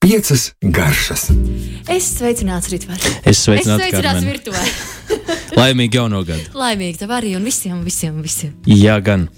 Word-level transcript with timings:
Piecas 0.00 0.54
garšas. 0.64 1.26
Es 1.86 2.06
sveicināts 2.16 2.70
Ritvar. 2.72 2.96
Es 3.28 3.42
sveicināts, 3.44 3.84
es 3.84 3.92
sveicināts 3.92 4.24
virtuvē. 4.26 4.62
Laimīgi 5.60 6.00
jauno 6.00 6.22
gadu. 6.24 6.46
Laimīgi 6.56 7.02
tev 7.02 7.12
arī 7.14 7.34
un 7.36 7.44
visiem, 7.44 7.82
visiem, 7.84 8.16
visiem. 8.24 8.54
Jā, 8.66 8.96
gan. 9.04 9.28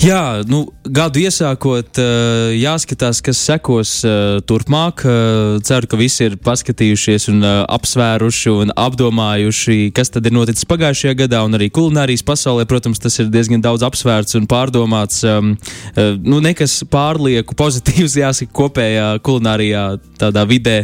Jā, 0.00 0.40
nu, 0.48 0.62
gadu 0.88 1.20
iesākot, 1.20 1.98
eh, 2.00 2.54
jāskatās, 2.56 3.18
kas 3.20 3.36
sekos 3.44 3.90
eh, 4.08 4.38
turpmāk. 4.48 5.04
Eh, 5.04 5.58
Ceru, 5.66 5.90
ka 5.90 5.98
visi 6.00 6.24
ir 6.24 6.38
paskatījušies 6.40 7.28
un 7.28 7.44
apsvēruši 7.44 8.54
un 8.62 8.72
apdomājuši, 8.80 9.90
kas 9.92 10.08
tad 10.14 10.24
ir 10.24 10.32
noticis 10.32 10.64
pagājušajā 10.70 11.18
gadā, 11.20 11.42
un 11.44 11.58
arī 11.58 11.68
kulinārijas 11.68 12.24
pasaulē, 12.24 12.64
protams, 12.70 13.02
tas 13.02 13.20
ir 13.20 13.28
diezgan 13.28 13.60
daudz 13.60 13.84
apsvērts 13.84 14.40
un 14.40 14.48
pārdomāts. 14.48 15.20
Nu, 15.20 16.40
nekas 16.40 16.80
pārlieku 16.88 17.58
pozitīvs, 17.58 18.16
jāsaka, 18.24 18.56
kopējā 18.56 19.08
kulinārijā 19.20 19.84
tādā 20.20 20.48
vidē. 20.48 20.78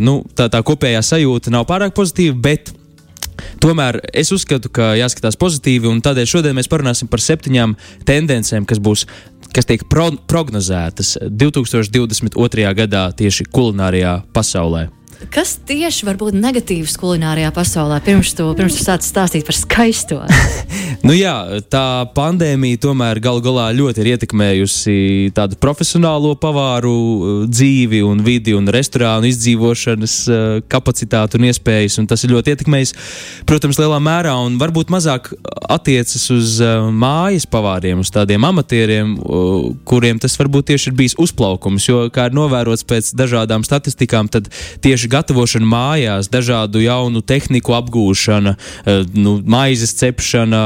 Nu, 0.00 0.22
tā, 0.32 0.48
tā 0.48 0.64
kopējā 0.64 1.04
sajūta 1.04 1.52
nav 1.52 1.68
pārāk 1.68 1.92
pozitīva, 1.98 2.40
bet 2.48 2.72
Tomēr 3.62 4.00
es 4.12 4.32
uzskatu, 4.34 4.70
ka 4.72 4.92
jāskatās 4.98 5.38
pozitīvi, 5.40 5.88
un 5.90 6.00
tādēļ 6.04 6.28
šodien 6.28 6.56
mēs 6.58 6.70
parunāsim 6.72 7.10
par 7.10 7.22
septiņām 7.24 7.76
tendencēm, 8.08 8.68
kas 8.68 8.82
būs. 8.82 9.06
Kas 9.52 9.68
tiek 9.68 9.82
pro 9.84 10.06
prognozētas 10.30 11.18
2022. 11.28 12.72
gadā 12.78 13.04
tieši 13.18 13.44
kulinārijā 13.52 14.22
pasaulē. 14.32 14.86
Kas 15.30 15.54
tieši 15.68 16.06
var 16.08 16.18
būt 16.20 16.34
negatīvs 16.34 16.96
kulinārijā 17.00 17.52
pasaulē? 17.54 18.00
Pirms 18.04 18.34
tu, 18.38 18.48
pirms 18.58 18.78
tu 18.78 18.84
sāc 18.84 19.06
stāstīt 19.06 19.46
par 19.46 19.58
skaisto. 19.58 20.22
Nu 21.02 21.14
jā, 21.16 21.34
tā 21.72 22.04
pandēmija 22.14 22.78
tomēr 22.84 23.18
galu 23.22 23.40
galā 23.42 23.64
ļoti 23.74 24.04
ir 24.04 24.10
ietekmējusi 24.12 25.32
tādu 25.34 25.56
profesionālo 25.58 26.36
pavāru 26.38 26.92
uh, 26.92 27.30
dzīvi, 27.50 28.02
un 28.06 28.20
vidi 28.22 28.54
un 28.54 28.70
restorānu 28.70 29.26
izdzīvošanas 29.26 30.16
uh, 30.30 30.44
kapacitāti 30.70 31.40
un 31.40 31.48
iespējas. 31.48 31.98
Un 31.98 32.06
tas 32.10 32.22
ir 32.22 32.34
ļoti 32.36 32.54
ietekmējis, 32.54 32.94
protams, 33.50 33.80
lielā 33.82 33.98
mērā, 34.04 34.36
un 34.46 34.60
varbūt 34.60 34.92
mazāk 34.94 35.32
attiecas 35.74 36.28
uz 36.34 36.60
uh, 36.62 36.86
mājas 36.94 37.48
pavāriem, 37.50 38.04
uz 38.04 38.12
tādiem 38.14 38.46
amatieriem, 38.46 39.16
kuriem 39.88 40.22
tas 40.22 40.38
varbūt 40.38 40.70
tieši 40.70 40.92
ir 40.92 40.98
bijis 41.02 41.18
uzplaukums. 41.18 41.88
Jo, 41.88 42.04
kā 42.14 42.28
ir 42.30 42.38
novērots 42.38 42.86
pēc 42.86 43.10
dažādām 43.18 43.66
statistikām, 43.66 44.30
tad 44.30 44.52
tieši 44.86 45.10
gatavošana 45.12 45.68
mājās, 45.68 46.30
dažādu 46.32 46.82
jaunu 46.82 47.22
tehniku 47.24 47.76
apgūšana, 47.78 48.54
uh, 48.56 49.02
nu, 49.16 49.36
maizes 49.44 49.94
cepšana. 50.00 50.62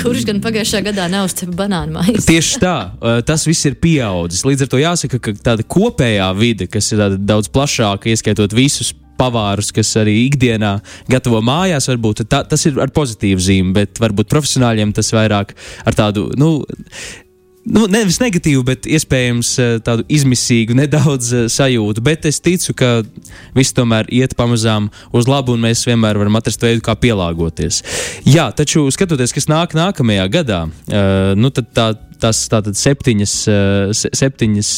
Kurš 0.00 0.26
gan 0.28 0.40
pagājušā 0.44 0.82
gadā 0.90 1.10
neuzcēla 1.12 1.58
banānu 1.58 1.98
maizi? 1.98 2.24
Tieši 2.30 2.62
tā, 2.62 2.78
uh, 2.96 3.20
tas 3.26 3.46
viss 3.48 3.68
ir 3.68 3.78
pieaudzis. 3.82 4.46
Līdz 4.48 4.66
ar 4.66 4.72
to 4.72 4.82
jāsaka, 4.82 5.22
ka 5.22 5.36
tāda 5.52 5.66
kopējā 5.76 6.32
vide, 6.38 6.70
kas 6.70 6.92
ir 6.94 7.04
daudz 7.18 7.52
plašāka, 7.52 8.10
ieskaitot 8.12 8.56
visus 8.56 8.94
pavārus, 9.20 9.72
kas 9.76 9.92
arī 10.00 10.16
ikdienā 10.26 10.76
gatavo 11.10 11.40
mājās, 11.44 11.88
varbūt 11.90 12.24
tā, 12.30 12.44
tas 12.48 12.64
ir 12.68 12.80
ar 12.80 12.92
pozitīvu 12.94 13.42
zīmi, 13.44 13.74
bet 13.76 14.00
varbūt 14.02 14.30
profesionāļiem 14.32 14.94
tas 14.96 15.12
vairāk 15.16 15.52
ar 15.84 15.98
tādu. 15.98 16.30
Nu, 16.40 16.54
Nu, 17.68 17.84
nevis 17.92 18.16
negatīvu, 18.22 18.62
bet 18.64 18.86
iespējams 18.88 19.48
eh, 19.60 19.72
tādu 19.84 20.06
izmisīgu, 20.08 20.72
nedaudz 20.78 21.26
eh, 21.36 21.42
sajūtu. 21.52 22.00
Bet 22.06 22.24
es 22.30 22.38
ticu, 22.40 22.72
ka 22.78 23.02
viss 23.56 23.74
tomēr 23.76 24.08
iet 24.16 24.32
pamazām 24.38 24.88
uz 25.12 25.28
labu, 25.28 25.52
un 25.58 25.66
mēs 25.66 25.84
vienmēr 25.84 26.16
varam 26.22 26.38
atrast 26.40 26.64
veidu, 26.64 26.80
kā 26.86 26.96
pielāgoties. 26.96 27.82
Jā, 28.24 28.48
taču 28.56 28.86
skatoties, 28.94 29.34
kas 29.36 29.50
nāk 29.52 29.76
nākamajā 29.76 30.24
gadā, 30.32 30.62
uh, 30.70 31.34
nu 31.36 31.52
tad 31.52 31.68
tā, 31.76 31.90
tās 32.22 32.46
tātad 32.50 32.80
septiņas, 32.80 33.36
se- 33.96 34.14
septiņas 34.16 34.72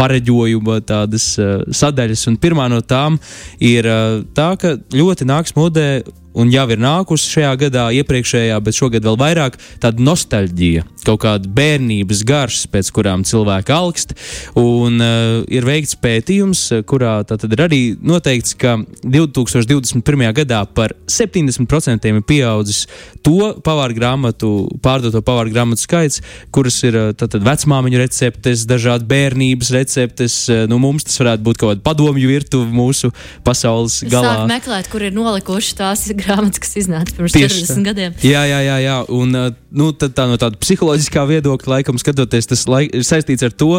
pareģojuma 0.00 0.80
tādas 0.88 1.28
uh, 1.38 1.60
sadaļas, 1.76 2.24
un 2.32 2.40
pirmā 2.40 2.70
no 2.72 2.80
tām 2.82 3.20
ir 3.62 3.86
uh, 3.86 4.22
tā, 4.34 4.54
ka 4.60 4.78
ļoti 4.96 5.28
nāks 5.28 5.54
modē. 5.60 5.88
Un 6.34 6.50
jau 6.50 6.64
ir 6.72 6.80
nākusi 6.82 7.30
šajā 7.36 7.52
gadā, 7.66 7.84
iepriekšējā, 7.94 8.56
bet 8.64 8.74
šogad 8.74 9.04
vēl 9.06 9.18
vairāk 9.20 9.58
tāda 9.82 10.02
nostalģija, 10.02 10.82
kaut 11.06 11.20
kāda 11.22 11.50
bērnības 11.54 12.24
garšas, 12.26 12.66
pēc 12.72 12.90
kurām 12.96 13.22
cilvēki 13.28 13.74
augst. 13.74 14.16
Un 14.58 14.98
uh, 14.98 15.44
ir 15.46 15.66
veikts 15.66 15.94
pētījums, 16.02 16.66
kurā 16.90 17.20
tad 17.28 17.46
ir 17.46 17.62
arī 17.62 17.80
noteikts, 18.02 18.56
ka 18.58 18.76
2021. 19.04 20.24
gadā 20.40 20.64
par 20.74 20.96
70% 21.06 22.10
ir 22.10 22.20
pieaudzis 22.26 22.84
to 23.24 23.52
pavāru 23.64 23.94
grāmatu, 23.96 24.50
pārdoto 24.82 25.22
pavāru 25.24 25.54
grāmatu 25.54 25.84
skaits, 25.86 26.20
kuras 26.54 26.80
ir 26.86 26.98
uh, 26.98 27.12
tātad 27.14 27.46
vecmāmiņu 27.46 28.02
receptes, 28.02 28.66
dažādi 28.66 29.06
bērnības 29.14 29.70
receptes. 29.76 30.40
Uh, 30.50 30.64
nu, 30.70 30.80
mums 30.82 31.06
tas 31.06 31.22
varētu 31.22 31.46
būt 31.46 31.62
kaut 31.62 31.76
kāda 31.76 31.86
padomju 31.86 32.34
virtuve 32.34 32.74
mūsu 32.74 33.14
pasaules 33.46 34.02
galā. 34.10 34.40
Sāk 34.42 34.50
meklēt, 34.50 34.90
kur 34.90 35.06
ir 35.06 35.14
nolikuši 35.14 35.78
tās 35.78 36.08
grāmatas, 36.24 36.60
kas 36.64 36.76
iznāca 36.80 37.14
pirms 37.16 37.34
Tieši 37.34 37.64
40 37.64 37.74
tā. 37.78 37.84
gadiem. 37.88 38.16
Jā, 38.24 38.44
jā, 38.48 38.60
jā, 38.64 38.76
jā. 38.84 38.96
un 39.14 39.38
uh, 39.38 39.48
nu, 39.74 39.90
tā, 39.96 40.10
no 40.30 40.38
tāda 40.40 40.58
psiholoģiskā 40.60 41.24
viedokļa, 41.30 41.72
laikam, 41.76 41.98
skatoties, 42.00 42.48
tas 42.50 42.64
laik, 42.70 42.94
ir 42.96 43.06
saistīts 43.06 43.46
ar 43.46 43.54
to, 43.54 43.70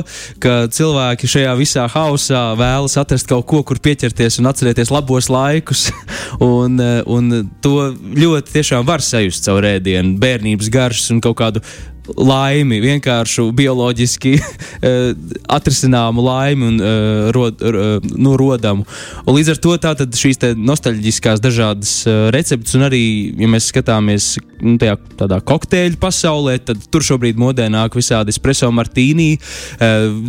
ka 0.44 0.56
cilvēki 0.76 1.32
šajā 1.36 1.56
visā 1.60 1.88
hausā 1.92 2.44
vēlas 2.60 2.98
atrast 3.02 3.30
kaut 3.32 3.48
ko, 3.50 3.64
kur 3.68 3.82
pieķerties 3.84 4.40
un 4.42 4.52
atcerēties 4.52 4.94
labos 4.94 5.32
laikus. 5.34 5.90
un, 6.54 6.80
uh, 6.82 7.02
un 7.10 7.50
to 7.66 7.92
ļoti 7.96 8.58
tiešām 8.60 8.88
var 8.88 9.04
sajust 9.06 9.50
caur 9.50 9.68
ēdienu, 9.76 10.18
bērnības 10.22 10.72
garšas 10.74 11.12
un 11.16 11.22
kaut 11.26 11.40
kādu 11.42 11.66
laimi, 12.14 12.80
vienkāršu 12.84 13.48
bioloģiski 13.56 14.34
eh, 14.40 15.12
atrisināmu 15.52 16.24
laimi 16.26 16.68
un 16.70 16.80
uh, 16.82 17.30
rod, 17.36 17.62
uh, 17.62 18.06
nu, 18.16 18.36
rodamu. 18.40 18.86
Un 19.26 19.38
līdz 19.38 19.56
ar 19.56 19.62
to 19.64 19.76
šīs 20.20 20.42
nostalģiskās 20.60 21.42
dažādas 21.44 21.96
uh, 22.08 22.28
receptes, 22.36 22.76
un 22.78 22.86
arī, 22.88 23.04
ja 23.40 23.50
mēs 23.52 23.70
skatāmies 23.72 24.36
nu, 24.62 24.76
tajā 24.82 24.98
tādā 25.20 25.40
kokteļu 25.46 26.00
pasaulē, 26.02 26.58
tad 26.66 26.82
tur 26.92 27.06
šobrīd 27.06 27.40
modē 27.42 27.68
nāk 27.72 27.98
visādi 27.98 28.34
espreso 28.34 28.70
martīnī, 28.74 29.36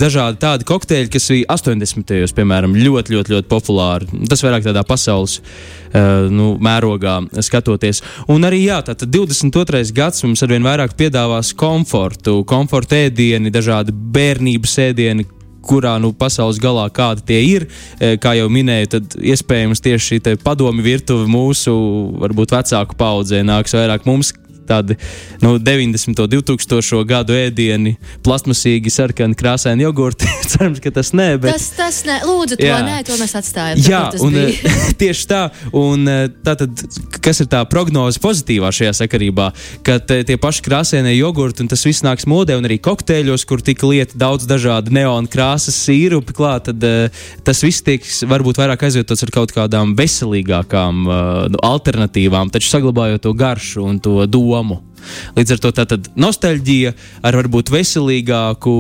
dažādi 0.01 0.41
tādi 0.43 0.67
kokteļi, 0.69 1.11
kas 1.13 1.29
bija 1.33 1.49
80. 1.55 2.13
gados, 2.13 2.35
piemēram, 2.37 2.75
ļoti, 2.77 3.15
ļoti, 3.15 3.35
ļoti 3.37 3.51
populāri. 3.51 4.09
Tas 4.31 4.43
vairāk 4.45 4.67
tādā 4.67 4.83
pasaules 4.87 5.39
nu, 6.31 6.49
mērogā 6.63 7.19
skatoties. 7.45 8.03
Un 8.33 8.47
arī 8.49 8.65
jā, 8.67 8.81
tātad 8.87 9.11
22. 9.13 9.85
gads 9.97 10.25
mums 10.27 10.43
arvien 10.45 10.65
vairāk 10.67 10.97
piedāvās 10.99 11.53
komfortu, 11.67 12.41
komforta 12.47 12.99
ēdieni, 13.07 13.53
dažādi 13.55 13.95
bērnības 13.95 14.79
ēdieni. 14.91 15.27
Kurā 15.67 15.97
nu, 15.99 16.13
pasaules 16.15 16.61
galā 16.63 16.85
kādi 16.95 17.25
tie 17.27 17.41
ir, 17.43 17.65
eh, 17.99 18.15
kā 18.23 18.37
jau 18.39 18.47
minēju, 18.47 18.91
tad 18.93 19.17
iespējams 19.19 19.83
tieši 19.83 20.21
šī 20.21 20.37
padomi 20.45 20.85
virtuve 20.85 21.27
mūsu, 21.27 21.75
varbūt 22.23 22.55
vecāku 22.55 22.95
paudzē 22.95 23.43
nāks 23.43 23.75
vairāk 23.75 24.07
mums. 24.07 24.33
Tādi 24.67 24.97
nu, 25.43 25.57
90. 25.63 26.23
un 26.23 26.31
2000. 26.37 27.03
gadu 27.09 27.37
ēdieni, 27.37 27.97
plasmasīgi, 28.27 28.93
sarkani, 28.93 29.37
krāsaini 29.39 29.87
jogurti. 29.87 30.29
Cerams, 30.51 30.81
ka 30.83 30.93
tas 30.95 31.13
nē, 31.17 31.29
bet 31.43 31.57
Tas, 31.57 31.69
tas 31.77 32.01
ne, 32.09 32.19
lūdzu, 32.27 32.59
to 32.61 32.67
Jā. 32.67 32.79
nē, 32.85 33.01
to 33.07 33.17
mēs 33.21 33.35
atstājam. 33.39 33.81
Jā, 33.87 34.03
un, 34.25 34.37
eh, 34.41 34.61
tieši 35.01 35.27
tā. 35.31 35.43
Un, 35.77 36.07
eh, 36.11 36.27
tātad, 36.47 36.83
kas 37.25 37.43
ir 37.43 37.51
tā 37.53 37.63
prognoze 37.71 38.21
pozitīvā 38.23 38.71
šajā 38.75 38.93
sakarībā? 39.01 39.51
Ka 39.87 39.99
tie 40.07 40.39
paši 40.41 40.65
krāsainie 40.67 41.15
jogurti 41.17 41.65
un 41.65 41.71
tas 41.73 41.85
viss 41.87 42.05
nāks 42.07 42.29
modē, 42.31 42.59
un 42.59 42.69
arī 42.69 42.79
kokteļos, 42.83 43.47
kur 43.49 43.63
tika 43.65 43.89
lieta 43.91 44.19
daudz 44.19 44.49
dažādu 44.49 44.95
neonu 44.95 45.31
krāsas 45.33 45.79
sīrupi 45.87 46.37
klāt, 46.37 46.69
tad 46.71 46.87
eh, 46.87 47.25
tas 47.47 47.63
viss 47.65 47.85
tiek 47.87 48.05
varbūt 48.05 48.61
vairāk 48.63 48.87
aizvietots 48.89 49.27
ar 49.27 49.35
kaut 49.35 49.55
kādām 49.57 49.95
veselīgākām 49.99 51.07
nu, 51.07 51.61
alternatīvām, 51.67 52.51
taču 52.55 52.71
saglabājot 52.73 53.25
to 53.27 53.33
garšu 53.37 53.85
un 53.87 54.01
to 54.03 54.25
domu. 54.27 54.56
Līdz 55.37 55.55
ar 55.55 55.63
to 55.63 55.73
tā 55.77 55.85
tad 55.89 56.09
nostalģija 56.19 56.93
ar 57.27 57.39
varbūt 57.39 57.71
veselīgāku, 57.75 58.75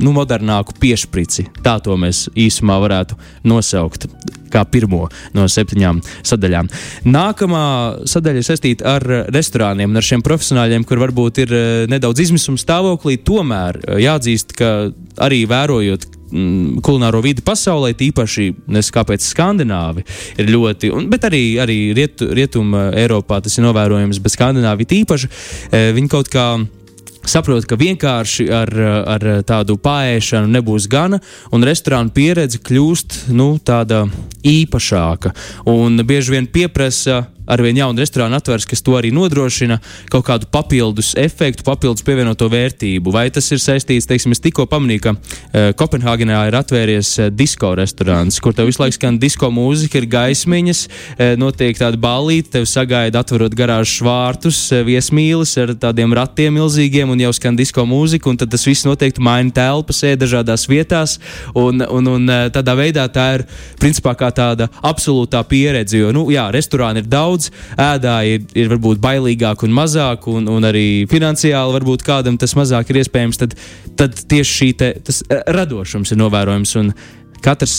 nu, 0.00 0.12
modernāku 0.16 0.74
piešprici. 0.80 1.46
Tā 1.64 1.78
to 1.84 1.96
mēs 2.00 2.28
īsumā 2.38 2.78
varētu 2.82 3.18
nosaukt 3.48 4.08
kā 4.50 4.64
pirmo 4.66 5.04
no 5.36 5.46
septiņām 5.50 6.00
sadaļām. 6.26 6.70
Nākamā 7.06 7.64
sadaļa 8.10 8.44
saistīta 8.46 8.96
ar 8.96 9.06
restorāniem 9.30 9.92
un 9.92 10.00
ar 10.00 10.06
šiem 10.06 10.24
profesionāļiem, 10.26 10.86
kur 10.88 11.02
varbūt 11.04 11.44
ir 11.44 11.54
eh, 11.54 11.68
nedaudz 11.90 12.26
izmisuma 12.26 12.60
stāvoklī. 12.60 13.20
Tomēr 13.26 13.78
eh, 13.84 14.00
jāatzīst, 14.06 14.56
ka 14.58 14.72
arī 15.22 15.44
vērojot 15.50 16.08
kulināro 16.30 17.22
vidi 17.24 17.44
pasaulē, 17.46 17.92
tīpaši 17.98 18.48
kāpēc 18.94 19.24
skandināvi 19.24 20.04
ir 20.38 20.50
ļoti, 20.50 20.92
un, 20.94 21.08
bet 21.12 21.26
arī, 21.28 21.44
arī 21.62 21.78
rietu, 21.96 22.30
rietuma 22.36 22.90
Eiropā 22.96 23.40
tas 23.44 23.58
ir 23.58 23.66
novērojams, 23.66 24.20
bet 24.22 24.36
skandināvi 24.36 24.88
tīpaši 24.90 25.30
eh, 25.30 25.90
viņi 25.96 26.12
kaut 26.12 26.30
kā 26.32 26.46
saprot, 27.28 27.66
ka 27.68 27.78
vienkārši 27.78 28.46
ar, 28.54 28.72
ar 29.14 29.26
tādu 29.46 29.76
pāriešanu 29.80 30.50
nebūs 30.50 30.88
gana, 30.90 31.20
un 31.52 31.64
restorāna 31.66 32.12
pieredze 32.14 32.60
kļūst 32.64 33.26
nu, 33.36 33.52
tāda 33.62 34.06
īpašāka. 34.46 35.34
Un 35.70 36.00
bieži 36.06 36.36
vien 36.36 36.48
pieprasa 36.50 37.26
arvien 37.50 37.80
jauni 37.80 38.02
restorāni 38.02 38.38
atveras, 38.38 38.66
kas 38.68 38.82
to 38.84 38.96
arī 38.98 39.10
nodrošina 39.14 39.80
kaut 40.12 40.26
kādu 40.28 40.48
papildus 40.52 41.12
efektu, 41.18 41.64
papildus 41.66 42.04
pievienoto 42.06 42.48
vērtību. 42.50 43.12
Vai 43.14 43.26
tas 43.34 43.50
ir 43.52 43.62
saistīts, 43.62 44.08
teiksim, 44.10 44.34
es 44.34 44.42
tikko 44.42 44.66
pamanīju, 44.70 45.02
ka 45.04 45.14
uh, 45.14 45.70
Kopenhāgenā 45.78 46.42
ir 46.48 46.58
atvērties 46.60 47.12
uh, 47.18 47.30
disko 47.34 47.72
restorāns, 47.78 48.40
kur 48.42 48.56
tev 48.56 48.70
visu 48.70 48.82
laiku 48.82 48.98
skan 48.98 49.18
disko 49.22 49.50
mūzika, 49.54 50.00
ir 50.00 50.08
gaismiņas, 50.10 50.82
uh, 50.86 51.24
notiek 51.40 51.78
tāda 51.78 52.00
ballīte, 52.00 52.54
tev 52.56 52.68
sagaida 52.70 53.24
atverot 53.24 53.56
garāžas 53.58 54.00
vārtus, 54.06 54.62
uh, 54.74 54.84
viesmīlis 54.86 55.56
ar 55.62 55.74
tādiem 55.80 56.14
ratiem 56.16 56.56
milzīgiem 56.60 57.10
un 57.10 57.24
jau 57.26 57.32
skan 57.36 57.58
disko 57.58 57.86
mūzika, 57.88 58.30
un 58.30 58.40
tad 58.40 58.52
tas 58.52 58.66
viss 58.68 58.86
noteikti 58.88 59.22
maina 59.24 59.54
telpas, 59.54 60.02
ēd 60.06 60.22
dažādās 60.24 60.66
vietās, 60.70 61.18
un, 61.54 61.82
un, 61.86 62.12
un 62.16 62.34
tādā 62.52 62.74
veidā 62.78 63.06
tā 63.12 63.26
ir 63.38 63.46
principā 63.80 64.14
kā 64.18 64.30
tāda 64.34 64.68
absolūtā 64.86 65.42
pieredze, 65.48 65.98
jo, 65.98 66.10
nu, 66.14 66.26
jā, 66.32 66.46
restorāni 66.54 67.02
ir 67.02 67.08
daudz, 67.10 67.39
ēdāji 67.80 68.36
ir, 68.36 68.46
ir 68.62 68.72
varbūt 68.74 69.00
bailīgāk 69.02 69.64
un 69.66 69.74
mazāk, 69.76 70.28
un, 70.30 70.48
un 70.50 70.68
arī 70.68 71.06
finansiāli 71.10 71.76
varbūt 71.78 72.04
kādam 72.06 72.38
tas 72.40 72.56
mazāk 72.58 72.92
ir 72.92 73.00
iespējams, 73.02 73.40
tad, 73.40 73.56
tad 74.00 74.18
tieši 74.30 74.56
šī 74.58 74.70
te, 74.82 74.92
tas 75.06 75.22
radošums 75.30 76.12
ir 76.12 76.20
novērojams. 76.20 76.76
Un 76.80 76.92
katrs 77.44 77.76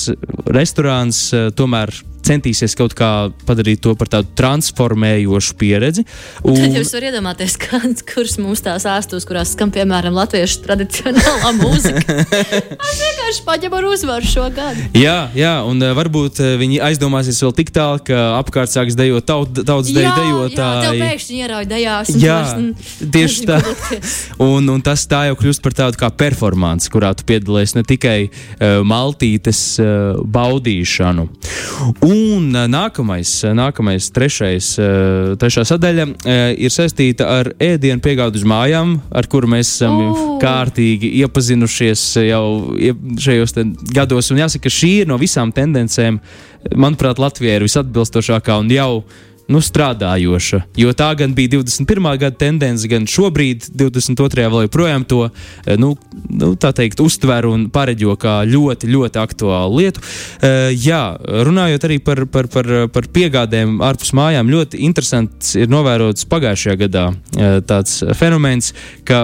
restorāns 0.50 1.28
tomēr 1.58 1.94
centīsies 2.26 2.76
kaut 2.78 2.96
kā 2.98 3.10
padarīt 3.48 3.82
to 3.84 3.94
par 4.00 4.10
tādu 4.12 4.30
transformējošu 4.38 5.56
pieredzi. 5.60 6.06
Un... 6.46 6.58
Tad 6.58 6.78
jūs 6.78 6.94
varat 6.96 7.12
iedomāties, 7.12 7.58
kāds, 7.66 8.06
kurš 8.08 8.38
mums 8.42 8.64
tās 8.66 8.86
āstos, 8.90 9.26
kurās 9.28 9.54
skan 9.56 9.74
piemēram 9.74 10.16
latviešu 10.18 10.64
tradicionālā 10.66 11.54
mūzika. 11.62 12.18
Es 12.22 13.02
vienkārši 13.02 13.46
paņemu 13.48 13.80
ar 13.80 13.90
uzvaru 13.92 14.32
šo 14.32 14.48
gadu. 14.56 14.88
Jā, 14.98 15.18
jā, 15.38 15.54
un 15.68 15.82
uh, 15.82 15.94
varbūt 15.98 16.42
uh, 16.44 16.54
viņi 16.62 16.82
aizdomāsies 16.92 17.42
vēl 17.44 17.56
tik 17.62 17.74
tālu, 17.76 18.02
ka 18.08 18.22
apkārt 18.40 18.74
sāks 18.74 18.98
dejot 19.00 19.28
taut, 19.28 19.62
tautas 19.62 19.92
deju 19.92 20.12
dejotāji. 20.18 21.02
Jā, 21.02 21.10
pēkšņi 21.12 21.42
ierauj 21.46 21.70
dejās. 21.72 22.14
Jā, 22.22 22.40
tieši 23.14 23.48
tā. 23.50 23.60
un, 24.42 24.70
un 24.72 24.86
tas 24.86 25.06
tā 25.10 25.26
jau 25.30 25.38
kļūst 25.40 25.64
par 25.66 25.78
tādu 25.78 26.02
kā 26.02 26.12
performanci, 26.22 26.92
kurā 26.94 27.14
tu 27.18 27.26
piedalies 27.28 27.76
ne 27.78 27.86
tikai 27.88 28.18
uh, 28.28 28.82
maltītes 28.88 29.62
uh, 29.82 30.22
baudīšanu. 30.22 31.28
Un 32.08 32.11
nākamais, 32.72 33.31
nākamais 33.58 34.10
trešais, 34.13 34.74
trešā 35.42 35.63
sadaļa 35.68 36.06
ir 36.60 36.74
saistīta 36.74 37.28
ar 37.40 37.52
ēdienu 37.62 38.04
piegādu 38.04 38.42
uz 38.42 38.46
mājām, 38.48 38.98
ar 39.12 39.28
kuru 39.31 39.50
mēs 39.52 39.74
esam 39.75 39.98
uh. 40.04 40.22
kārtīgi 40.42 41.13
iepazinušies 41.24 42.06
jau 42.28 42.46
šajos 43.22 43.58
gados. 43.94 44.31
Un 44.34 44.44
jāsaka, 44.44 44.72
šī 44.72 44.94
ir 45.02 45.12
no 45.12 45.19
visām 45.22 45.54
tendencēm, 45.56 46.22
manuprāt, 46.75 47.22
Latvijai 47.22 47.60
ir 47.60 47.68
visatbilstošākā 47.68 48.60
un 48.62 48.72
jau 48.74 48.92
nu, 49.51 49.62
strādājoša. 49.63 50.62
Jo 50.80 50.94
tā 50.98 51.12
gan 51.19 51.36
bija 51.38 51.57
21. 51.57 52.09
gada 52.21 52.38
tendence, 52.39 52.88
gan 52.92 53.07
šobrīd, 53.09 53.69
22. 53.77 54.48
vēl 54.53 54.65
joprojām 54.68 55.06
to 55.07 55.25
eh, 55.27 55.77
nu, 55.80 55.94
nu, 56.30 56.53
teikt, 56.56 57.01
uztver 57.03 57.48
un 57.50 57.68
pareģo 57.74 58.15
kā 58.21 58.42
ļoti, 58.48 58.89
ļoti 58.92 59.21
aktuālu 59.21 59.81
lietu. 59.81 60.01
Uh, 60.01 60.69
jā, 60.74 61.01
runājot 61.48 61.86
arī 61.88 61.98
par, 62.03 62.24
par, 62.31 62.48
par, 62.51 62.69
par 62.94 63.07
piegādēm 63.13 63.80
ārpus 63.86 64.13
mājām, 64.18 64.50
ļoti 64.51 64.81
interesants 64.88 65.56
ir 65.59 65.71
novērots 65.71 66.27
pagājušajā 66.31 66.77
gadā 66.86 67.07
uh, 67.12 67.59
tāds 67.68 68.00
fenomens, 68.18 68.71
ka 69.07 69.21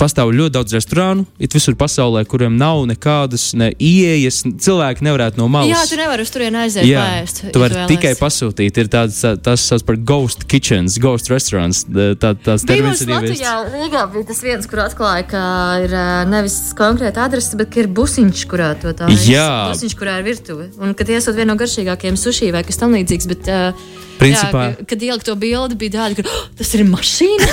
pastāv 0.00 0.32
ļoti 0.34 0.54
daudz 0.56 0.74
restorānu, 0.76 1.26
it 1.42 1.54
visur 1.54 1.76
pasaulē, 1.78 2.22
kuriem 2.28 2.56
nav 2.60 2.82
nekādas 2.88 3.50
ne 3.58 3.70
ieejas. 3.76 4.42
Cilvēki 4.64 5.04
nevarētu 5.06 5.40
no 5.40 5.48
malas. 5.52 5.70
Jā, 5.70 5.84
tu 5.90 5.98
nevari 6.00 6.24
uz 6.24 6.32
turieni 6.32 6.62
aiziet. 6.62 6.86
Jā, 6.88 7.04
pēst, 7.20 7.42
tu 7.54 7.62
vari 7.62 7.84
tikai 7.90 8.14
pasūtīt. 8.18 8.80
Ir 8.80 8.90
tāds, 8.92 9.20
tas 9.44 9.66
sauc 9.70 9.84
par 9.88 10.00
ghost 10.10 10.46
kitchens, 10.50 10.98
ghost 11.02 11.30
restaurants. 11.32 11.84
Tā, 11.86 12.32
tās 12.46 12.66
termins 12.68 13.04
ir 13.04 13.14
ieviestas. 13.14 13.44
Jā, 13.44 13.56
Rīgā 13.74 14.04
bija 14.14 14.30
tas 14.32 14.42
viens, 14.44 14.68
kur 14.70 14.84
atklāja, 14.86 15.26
ka 15.30 15.44
ir 15.84 15.96
nevis 16.30 16.58
konkrēta 16.78 17.26
adrese, 17.28 17.56
bet 17.60 17.76
ir 17.80 17.90
busiņš, 17.96 18.44
kurā 18.50 18.72
to 18.80 18.94
tā 18.96 19.10
ir. 19.12 19.24
Jā. 19.30 19.48
Busiņš, 19.72 19.96
kurā 20.00 20.20
ir 20.20 20.28
virtuve. 20.30 20.70
Un 20.80 20.96
kad 20.98 21.10
iesot 21.12 21.36
vienu 21.36 21.52
no 21.52 21.58
garšīgākajiem 21.60 22.18
sushi 22.20 22.52
vai 22.54 22.64
kas 22.66 22.80
tam 22.80 22.96
līdzīgs. 22.96 23.28
Bet, 23.30 23.50
uh, 23.50 24.08
Principā, 24.20 24.64
jā, 24.68 24.84
kad 24.90 25.02
ielikt 25.04 25.26
to 25.28 25.34
bildi, 25.40 25.76
bija 25.80 25.94
tāda, 25.94 26.20
ka 26.20 26.28
oh, 26.28 26.42
tas 26.58 26.70
ir 26.76 26.84
mašīna. 26.88 27.48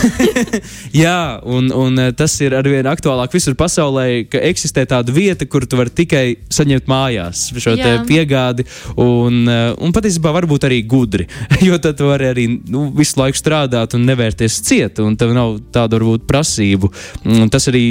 jā, 1.04 1.20
un, 1.48 1.70
un 1.72 2.02
eh, 2.04 2.12
tas 2.18 2.34
ir 2.44 2.56
arvien 2.58 2.88
aktuālāk 2.92 3.34
visur 3.38 3.56
pasaulē, 3.58 4.26
ka 4.32 4.42
eksistē 4.50 4.84
tāda 4.90 5.14
vieta, 5.16 5.48
kur 5.48 5.64
tu 5.70 5.80
vari 5.80 5.94
tikai 5.96 6.26
saņemt 6.54 6.90
mājās 6.92 7.48
šo 7.56 7.76
piegādi. 8.08 8.68
Un, 9.00 9.40
eh, 9.48 9.70
un 9.80 9.96
patiesībā 9.96 10.34
varbūt 10.36 10.68
arī 10.68 10.82
gudri, 10.90 11.28
jo 11.68 11.80
tad 11.84 12.00
tu 12.02 12.10
vari 12.12 12.30
arī 12.34 12.48
nu, 12.58 12.90
visu 12.98 13.22
laiku 13.22 13.40
strādāt 13.40 13.96
un 13.96 14.04
nevērties 14.10 14.60
ciet, 14.68 15.00
un 15.04 15.16
tev 15.20 15.32
nav 15.38 15.58
tādu 15.74 16.02
varbūt 16.02 16.28
prasību. 16.28 16.92
Un 17.32 17.48
tas 17.54 17.70
arī 17.72 17.86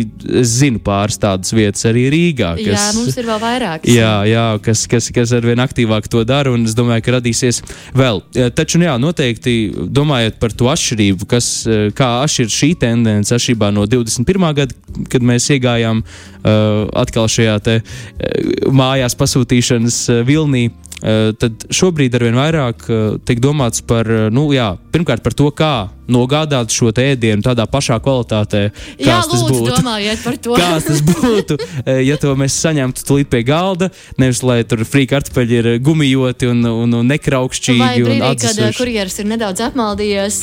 zinu 0.45 0.83
pāris 0.85 1.21
tādas 1.23 1.55
vietas 1.57 1.89
arī 1.89 2.07
Rīgā. 2.13 2.53
Kas, 2.61 2.69
jā, 2.69 2.85
mums 2.99 3.17
ir 3.17 3.31
vēl 3.31 3.43
vairāk. 3.43 3.89
Jā, 3.89 4.13
jā 4.29 4.47
kas, 4.65 4.85
kas, 4.91 5.09
kas 5.15 5.33
arvien 5.37 5.65
aktīvāk 5.65 6.11
to 6.13 6.27
dara, 6.29 6.53
un 6.53 6.69
es 6.69 6.77
domāju, 6.77 7.07
ka 7.07 7.17
radīsies 7.19 7.63
vēl. 7.97 8.23
Tad 8.53 8.66
Taču, 8.67 8.81
jā, 8.83 8.97
noteikti 8.99 9.53
domājot 9.95 10.41
par 10.43 10.51
to 10.51 10.67
atšķirību, 10.73 11.27
kas, 11.31 11.47
eh, 11.71 11.85
kā 11.95 12.09
atšķiras 12.25 12.55
šī 12.59 12.71
tendence 12.83 13.31
atšķirībā 13.31 13.69
no 13.71 13.85
21. 13.87 14.49
gada, 14.59 14.75
kad 15.13 15.23
mēs 15.23 15.47
iegājām 15.55 16.01
uh, 16.03 16.89
atkal 16.99 17.29
šajā 17.31 17.55
te, 17.63 17.77
uh, 17.79 18.73
mājās 18.75 19.15
pasūtīšanas 19.15 20.01
uh, 20.11 20.25
vilnī. 20.27 20.65
Uh, 20.97 21.31
tad 21.39 21.69
šobrīd 21.71 22.19
arvien 22.19 22.35
vairāk 22.35 22.89
uh, 22.91 23.21
tiek 23.23 23.39
domāts 23.45 23.87
par, 23.87 24.11
uh, 24.11 24.27
nu, 24.35 24.49
jā, 24.57 24.73
pirmkārt 24.91 25.23
par 25.23 25.37
to, 25.39 25.53
kā 25.55 25.93
nogādāt 26.13 26.73
šo 26.75 26.93
ēdienu 26.93 27.45
tādā 27.45 27.67
pašā 27.71 27.99
kvalitātē, 28.03 28.63
kāds 29.01 29.31
tas 29.31 29.45
būtu. 29.47 29.71
Domājiet 29.71 30.25
par 30.25 30.39
to. 30.43 30.57
kāds 30.61 30.89
tas 30.89 31.03
būtu, 31.07 31.59
ja 32.09 32.19
to 32.21 32.35
mēs 32.39 32.59
saņemtu 32.65 33.07
tulīt 33.07 33.31
pie 33.33 33.43
galda, 33.47 33.91
nevis 34.21 34.43
lai 34.47 34.63
tur 34.69 34.85
frī 34.89 35.07
kartupeļi 35.11 35.61
ir 35.61 35.71
gumijoti 35.85 36.51
un, 36.53 36.65
un, 36.87 36.99
un 37.01 37.15
nekraukšķīgi. 37.15 37.83
Vai 37.83 37.95
brīdī, 38.01 38.21
un 38.33 38.43
kad 38.43 38.81
kurjeris 38.81 39.21
ir 39.23 39.31
nedaudz 39.31 39.65
apmaldījies, 39.69 40.43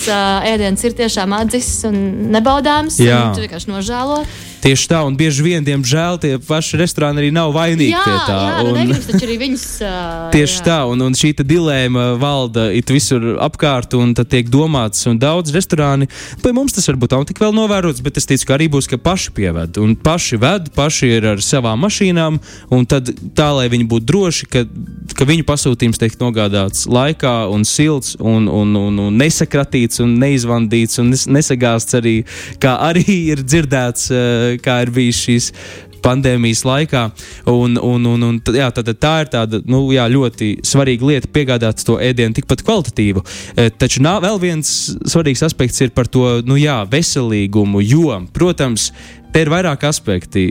ēdiens 0.54 0.88
ir 0.88 0.98
tiešām 1.04 1.38
atzis 1.42 1.76
un 1.90 2.02
nebaudāms, 2.34 3.00
Jā. 3.04 3.28
un 3.30 3.38
tu 3.38 3.46
vienkārši 3.46 3.72
nožēlo. 3.72 4.24
Tieši 4.64 4.86
tā, 4.88 5.02
un 5.04 5.16
bieži 5.20 5.44
vien, 5.44 5.64
diemžēl, 5.66 6.18
tie 6.24 6.38
paši 6.40 6.78
restorāni 6.80 7.20
arī 7.20 7.34
nav 7.36 7.52
vainīgi 7.52 7.92
jā, 7.92 8.04
pie 8.08 8.14
tā. 8.30 8.38
Jā, 8.40 8.60
nu 8.64 8.70
un, 8.72 8.78
negribas 8.80 9.10
taču 9.10 9.28
arī 9.28 9.36
viņus. 9.42 9.66
Uh, 9.84 10.30
tieši 10.36 10.56
jā. 10.56 10.64
tā, 10.70 10.78
un, 10.88 11.04
un 11.04 11.18
šī 11.20 11.34
dilēma 11.44 12.06
valda 12.22 12.70
it 12.72 12.94
visur 12.94 13.34
apkārt, 13.44 13.98
un 14.00 14.14
tad 14.16 14.32
tiek 14.32 14.48
domāts, 14.48 15.04
un 15.12 15.20
daudz 15.20 15.52
restorāni, 15.56 16.10
pie 16.44 16.54
mums 16.56 16.76
tas 16.76 16.88
varbūt 16.90 17.16
nav 17.16 17.28
tik 17.30 17.42
vēl 17.44 17.56
novērots, 17.56 18.04
bet 18.06 18.20
es 18.22 18.30
ticu, 18.30 18.48
ka 18.50 18.58
arī 18.58 18.70
būs, 18.74 18.90
ka 18.92 19.00
paši 19.02 19.34
pieved, 19.38 19.80
un 19.82 19.96
paši 19.96 20.40
ved, 20.42 20.72
paši 20.76 21.12
ir 21.18 21.30
ar 21.34 21.44
savām 21.44 21.84
mašīnām, 21.86 22.40
un 22.74 22.90
tad 22.90 23.12
tā, 23.38 23.50
lai 23.58 23.70
viņi 23.74 23.88
būtu 23.92 24.10
droši, 24.10 24.50
ka, 24.54 24.66
ka 25.18 25.30
viņu 25.30 25.48
pasūtījums 25.48 26.02
tiek 26.02 26.18
nogādāts 26.22 26.88
laikā 26.90 27.36
un 27.54 27.66
silts, 27.68 28.18
un, 28.20 28.50
un, 28.52 28.76
un, 28.80 29.02
un 29.08 29.22
nesakratīts, 29.22 30.02
un 30.04 30.18
neizvandīts, 30.22 31.00
un 31.04 31.14
nesagāsts 31.14 32.00
arī, 32.00 32.20
kā 32.64 32.78
arī 32.90 33.06
ir 33.34 33.44
dzirdēts 33.46 34.12
kā 34.64 34.82
ir 34.84 34.94
bijis 34.94 35.24
šīs 35.24 35.52
pandēmijas 36.04 36.64
laikā. 36.68 37.06
Un, 37.50 37.80
un, 37.80 38.06
un, 38.14 38.28
un, 38.30 38.42
jā, 38.56 38.70
tad, 38.76 38.92
tā 39.00 39.16
ir 39.24 39.32
tāda 39.34 39.62
nu, 39.70 39.86
jā, 39.96 40.06
ļoti 40.12 40.54
svarīga 40.68 41.10
lieta 41.14 41.32
piegādāt 41.34 41.84
to 41.88 41.98
ēdienu 42.04 42.38
tikpat 42.38 42.64
kvalitatīvu. 42.68 43.24
E, 43.56 43.70
taču 43.72 44.04
nā, 44.04 44.18
vēl 44.24 44.40
viens 44.44 44.70
svarīgs 45.10 45.44
aspekts 45.48 45.84
ir 45.84 45.96
par 45.96 46.12
to 46.12 46.40
nu, 46.48 46.60
jā, 46.60 46.82
veselīgumu, 46.92 47.84
jo, 47.88 48.22
protams, 48.36 48.92
Te 49.34 49.42
ir 49.42 49.50
vairāk 49.50 49.82
aspekti. 49.90 50.44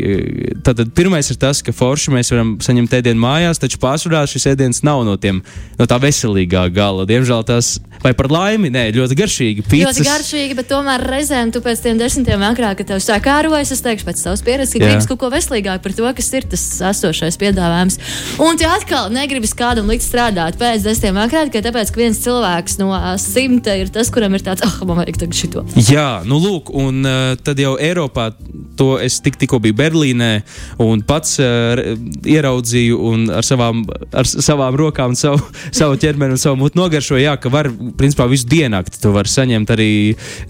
Tātad 0.66 0.90
pirmais 0.96 1.28
ir 1.30 1.36
tas, 1.38 1.60
ka 1.62 1.70
forši 1.70 2.10
mēs 2.16 2.32
varam 2.34 2.56
saņemt 2.62 2.96
ēdienu 2.98 3.22
mājās, 3.22 3.60
taču 3.62 3.78
pārsvarā 3.82 4.24
šis 4.26 4.48
ēdiens 4.50 4.82
nav 4.82 5.04
no, 5.06 5.14
tiem, 5.22 5.38
no 5.78 5.86
tā 5.86 6.00
veselīgā 6.02 6.64
gala. 6.74 7.06
Diemžēl 7.06 7.46
tas, 7.46 7.76
vai 8.02 8.12
par 8.18 8.30
laimi, 8.32 8.70
nē, 8.72 8.84
ļoti 8.96 9.18
garšīgi. 9.18 9.64
Pīcas. 9.66 9.98
Ļoti 9.98 10.06
garšīgi, 10.08 10.56
bet 10.58 10.68
tomēr 10.70 11.04
reizēm 11.12 11.52
tu 11.54 11.62
pēc 11.64 11.82
tiem 11.84 12.00
desmitiem 12.00 12.42
akrā, 12.46 12.72
ka 12.78 12.86
tev 12.88 13.02
sāk 13.04 13.28
ārojas, 13.30 13.72
es 13.74 13.82
teikšu 13.84 14.08
pēc 14.08 14.22
savas 14.22 14.44
pieredzes, 14.46 14.74
ka 14.74 14.82
gribas 14.82 15.08
kaut 15.10 15.20
ko 15.22 15.30
veselīgāku 15.32 15.84
par 15.86 15.96
to, 15.98 16.08
kas 16.18 16.30
ir 16.36 16.48
tas 16.52 16.64
esošais 16.92 17.38
piedāvājums. 17.40 17.98
Un 18.42 18.58
tu 18.60 18.68
atkal 18.68 19.12
negribas 19.14 19.54
kādam 19.58 19.90
likt 19.92 20.06
strādāt 20.06 20.58
pēc 20.60 20.86
desmitiem 20.86 21.20
akrā, 21.22 21.46
tikai 21.48 21.64
tāpēc, 21.68 21.92
ka 21.92 22.02
viens 22.02 22.22
cilvēks 22.22 22.78
no 22.82 22.92
simta 23.22 23.76
ir 23.78 23.92
tas, 23.94 24.10
kuram 24.12 24.34
ir 24.36 24.44
tāds, 24.46 24.64
ah, 24.66 24.78
oh, 24.80 24.88
man 24.88 25.02
vajag 25.02 25.22
tagad 25.22 25.38
šito. 25.38 25.66
Jā, 25.88 26.22
nu 26.28 26.40
lūk, 26.42 26.72
un 26.74 27.02
uh, 27.06 27.34
tad 27.42 27.60
jau 27.62 27.76
Eiropā 27.80 28.30
to 28.78 28.96
es 29.02 29.18
tik, 29.22 29.36
tikko 29.40 29.60
biju 29.62 29.76
Berlīnē 29.78 30.30
un 30.82 31.02
pats 31.06 31.38
uh, 31.42 31.80
ieraudzīju 32.28 32.98
un 33.12 33.26
ar 33.32 33.46
savām, 33.46 33.84
ar 34.10 34.28
savām 34.28 34.76
rokām, 34.78 35.16
savu, 35.18 35.40
savu 35.80 35.98
ķermeni 36.00 36.36
un 36.36 36.42
savu 36.42 36.60
mutu 36.62 36.80
nogaršoju, 36.80 37.22
jā, 37.24 37.36
ka 37.40 37.52
var, 37.52 37.70
principā, 37.98 38.26
visu 38.30 38.48
diennakti 38.50 39.00
tu 39.02 39.12
vari 39.14 39.30
saņemt 39.32 39.72
arī 39.74 39.90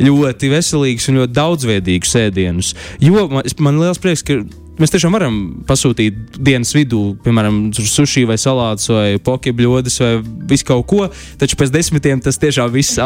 ļoti 0.03 0.51
veselīgus 0.53 1.09
un 1.11 1.23
ļoti 1.23 1.37
daudzveidīgus 1.39 2.19
ēdienus. 2.23 2.75
Jo 3.03 3.29
man, 3.33 3.49
man 3.65 3.81
liels 3.83 4.03
prieks, 4.03 4.25
ka 4.27 4.41
mēs 4.81 4.93
tiešām 4.95 5.13
varam 5.15 5.37
pasūtīt 5.69 6.39
dienas 6.41 6.73
vidū, 6.77 7.01
piemēram, 7.25 7.59
sushi 7.77 8.25
vai 8.29 8.39
salātus 8.41 8.89
vai 8.93 9.19
pokebļodas 9.23 9.99
vai 10.03 10.13
visu 10.51 10.67
kaut 10.69 10.87
ko, 10.91 11.07
taču 11.41 11.59
pēc 11.61 11.73
desmitiem 11.75 12.23
tas 12.25 12.41
tiešām 12.41 12.73
viss 12.73 12.99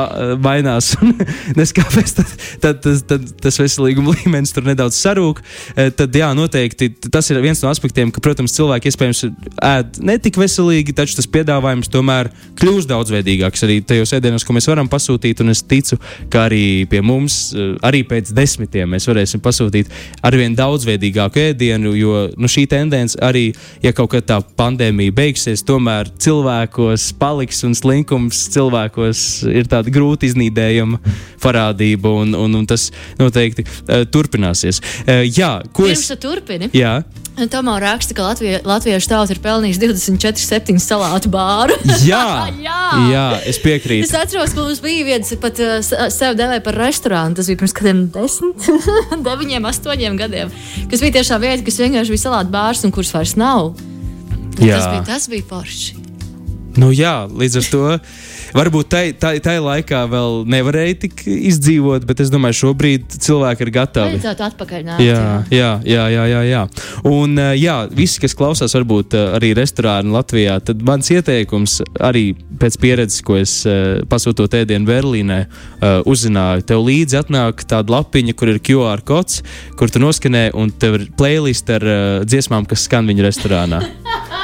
mainās. 0.42 0.92
Neskāpēc 1.58 2.14
tad, 2.16 2.32
tad, 2.62 2.80
tad, 2.84 3.02
tad 3.10 3.26
tas 3.42 3.60
veselīguma 3.60 4.14
līmenis 4.16 4.54
tur 4.54 4.66
nedaudz 4.66 4.98
sarūk. 5.00 5.42
E, 5.74 5.88
tad, 5.96 6.14
jā, 6.16 6.30
noteikti 6.38 6.90
tas 7.10 7.30
ir 7.32 7.40
viens 7.44 7.60
no 7.64 7.70
aspektiem, 7.72 8.12
ka, 8.14 8.22
protams, 8.24 8.54
cilvēki 8.56 8.92
iespējams 8.92 9.24
ēd 9.66 10.00
ne 10.06 10.18
tik 10.22 10.38
veselīgi, 10.40 10.94
taču 10.96 11.18
tas 11.18 11.30
piedāvājums 11.34 11.90
tomēr 11.92 12.30
kļūst 12.60 12.90
daudzveidīgāks 12.92 13.66
arī 13.66 13.80
tajos 13.86 14.14
ēdienos, 14.16 14.46
ko 14.46 14.56
mēs 14.56 14.70
varam 14.70 14.90
pasūtīt. 14.92 15.42
Un 15.44 15.52
es 15.54 15.64
ticu, 15.66 15.98
ka 16.32 16.46
arī 16.46 16.86
pie 16.90 17.02
mums, 17.04 17.50
e, 17.52 17.68
arī 17.86 18.04
pēc 18.08 18.32
desmitiem, 18.36 18.96
mēs 18.96 19.08
varēsim 19.10 19.42
pasūtīt 19.44 19.92
arvien 20.26 20.56
daudzveidīgāku 20.56 21.42
ēdienu, 21.50 21.65
jo 21.74 22.26
nu, 22.36 22.50
šī 22.50 22.66
tendence 22.70 23.18
arī, 23.22 23.50
ja 23.84 23.92
kaut 23.96 24.12
kad 24.14 24.26
tā 24.28 24.38
pandēmija 24.58 25.14
beigsies, 25.16 25.64
tomēr 25.66 26.10
cilvēkos 26.22 27.10
paliks 27.20 27.62
un 27.66 27.76
slinkums 27.78 28.46
cilvēkos 28.54 29.20
ir 29.52 29.68
tāda 29.70 29.92
grūti 29.92 30.30
iznīdējama 30.30 31.00
parādība, 31.42 32.12
un, 32.22 32.34
un, 32.38 32.58
un 32.60 32.66
tas 32.68 32.88
noteikti 33.20 33.66
uh, 33.66 34.04
turpināsies. 34.10 34.82
Uh, 35.04 35.22
jā, 35.26 35.58
ko 35.72 35.86
Pirms 35.86 36.06
es. 36.06 36.12
tu 36.14 36.20
turpini. 36.28 36.70
Jā, 36.76 36.98
Tomā 37.36 37.74
raksta, 37.82 38.14
ka 38.16 38.24
Latvija, 38.24 38.62
latviešu 38.64 39.10
tauta 39.10 39.34
ir 39.34 39.40
pelnījusi 39.44 39.82
24,7 39.82 40.80
salātu 40.80 41.28
bāru. 41.28 41.76
jā, 42.08 42.22
Jā. 42.64 42.78
jā, 43.12 43.24
es 43.52 43.58
piekrītu. 43.60 44.06
Es 44.08 44.14
atceros, 44.16 44.54
ka 44.56 44.64
mums 44.64 44.80
bija 44.84 45.04
viens 45.04 45.34
pat 45.42 45.60
uh, 45.60 45.76
sev 45.84 46.38
devēja 46.38 46.64
par 46.64 46.78
restorānu. 46.80 47.36
Tas 47.36 47.50
bija 47.52 47.60
pirms 47.60 47.76
kādiem 47.76 48.06
desmit, 48.14 48.70
deviņiem, 49.28 49.68
astoņiem 49.68 50.16
gadiem. 50.22 50.54
Kas 50.88 51.04
bija 51.04 51.18
tiešām 51.18 51.44
vieta, 51.44 51.60
kas 51.66 51.80
vienkārši 51.84 52.16
bija 52.16 52.24
salātu 52.24 52.56
bārs 52.56 52.84
un 52.88 52.96
kuras 52.96 53.12
vairs 53.12 53.36
nav. 53.36 53.74
Tas 54.56 54.88
bija, 54.88 55.04
tas 55.04 55.28
bija 55.28 55.44
forši. 55.50 56.00
Nu, 56.80 56.88
jā, 56.92 57.26
līdz 57.28 57.60
ar 57.60 57.68
to 57.72 57.84
varbūt 58.54 58.88
tai, 58.92 59.04
tai, 59.18 59.36
tai 59.42 59.56
laikā 59.62 60.02
vēl 60.10 60.42
nevarēja 60.50 60.98
tik 61.06 61.22
izdzīvot, 61.26 62.06
bet 62.08 62.22
es 62.24 62.30
domāju, 62.32 62.58
šobrīd 62.60 63.16
cilvēki 63.24 63.66
ir 63.66 63.72
gatavi. 63.74 64.16
Vajadzētu 64.16 64.46
atpakaļ 64.46 64.84
nākt. 64.86 65.04
Jā, 65.04 65.22
jā, 65.52 65.70
jā, 65.86 66.04
jā, 66.12 66.26
jā, 66.30 66.42
jā. 66.50 66.62
Un, 67.08 67.36
uh, 67.40 67.52
jā, 67.58 67.76
visi, 67.96 68.20
kas 68.22 68.36
klausās, 68.38 68.76
varbūt 68.78 69.16
uh, 69.18 69.34
arī 69.38 69.52
restorāni 69.58 70.14
Latvijā, 70.14 70.58
tad 70.66 70.84
mans 70.86 71.10
ieteikums 71.12 71.80
arī 72.04 72.28
pēc 72.60 72.78
pieredzes, 72.82 73.24
ko 73.26 73.38
es 73.40 73.58
uh, 73.68 74.04
pasūtot 74.10 74.54
ēdienu 74.56 74.88
Berlīnē, 74.88 75.40
uzzināju, 76.08 76.64
tev 76.66 76.82
līdzi 76.86 77.18
atnāk 77.20 77.62
tāda 77.68 77.92
lapiņa, 77.96 78.34
kur 78.38 78.50
ir 78.52 78.62
QR 78.64 79.02
kods, 79.06 79.42
kur 79.78 79.92
tu 79.92 80.02
noskanē, 80.02 80.48
un 80.58 80.72
tev 80.72 81.00
ir 81.00 81.06
playlist 81.18 81.70
ar 81.74 81.84
dziesmām, 82.26 82.66
kas 82.68 82.86
skan 82.88 83.08
viņa 83.10 83.28
restorānā. 83.28 83.84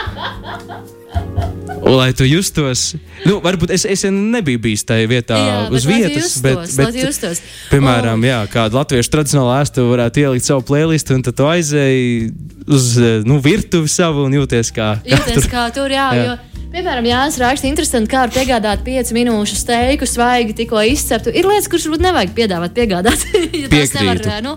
Un, 1.83 1.97
lai 1.99 2.13
tu 2.15 2.23
justos, 2.29 2.93
nu, 3.27 3.41
varbūt 3.43 3.73
es, 3.75 3.83
es 3.91 4.05
nebiju 4.07 4.61
bijis 4.63 4.85
tajā 4.87 5.09
vietā 5.11 5.39
Jā, 5.41 5.57
uz 5.75 5.87
vietas, 5.89 6.29
justos, 6.29 6.45
bet, 6.45 6.77
bet 6.79 6.99
justos. 7.01 7.43
piemēram, 7.73 8.23
jā, 8.29 8.39
kādu 8.53 8.79
latviešu 8.79 9.11
tradicionālu 9.11 9.57
ēstu 9.57 9.89
varētu 9.89 10.23
ielikt 10.23 10.47
savu 10.47 10.63
playlistu, 10.69 11.17
un 11.19 11.27
tad 11.27 11.37
tu 11.41 11.49
aizēji 11.51 12.31
uz 12.71 12.89
nu, 13.27 13.41
virtuvi 13.43 13.91
savu 13.91 14.29
un 14.29 14.39
jūties 14.39 14.71
kā. 14.77 14.95
kā 15.03 15.17
Jūties 15.17 15.51
kā 15.55 15.67
tur, 15.75 15.91
jā. 15.91 16.07
Jā. 16.15 16.25
Jo, 16.29 16.63
piemēram, 16.77 17.09
Jānis 17.11 17.41
raksta, 17.43 17.69
interesanti, 17.69 18.11
kā 18.13 18.23
var 18.25 18.35
piegādāt 18.35 18.87
5 18.87 19.13
minūšu 19.19 19.59
steiku, 19.59 20.07
svaigi 20.09 20.57
tikko 20.63 20.85
izceptu. 20.93 21.35
Ir 21.35 21.51
lietas, 21.51 21.67
kuras 21.73 21.89
varbūt 21.89 22.07
nevajag 22.07 22.35
piedāvāt, 22.39 22.77
piegādāt. 22.79 23.27
ja 23.65 23.73
Piekrītu. 23.73 23.99
nevar, 23.99 24.39
nu, 24.47 24.55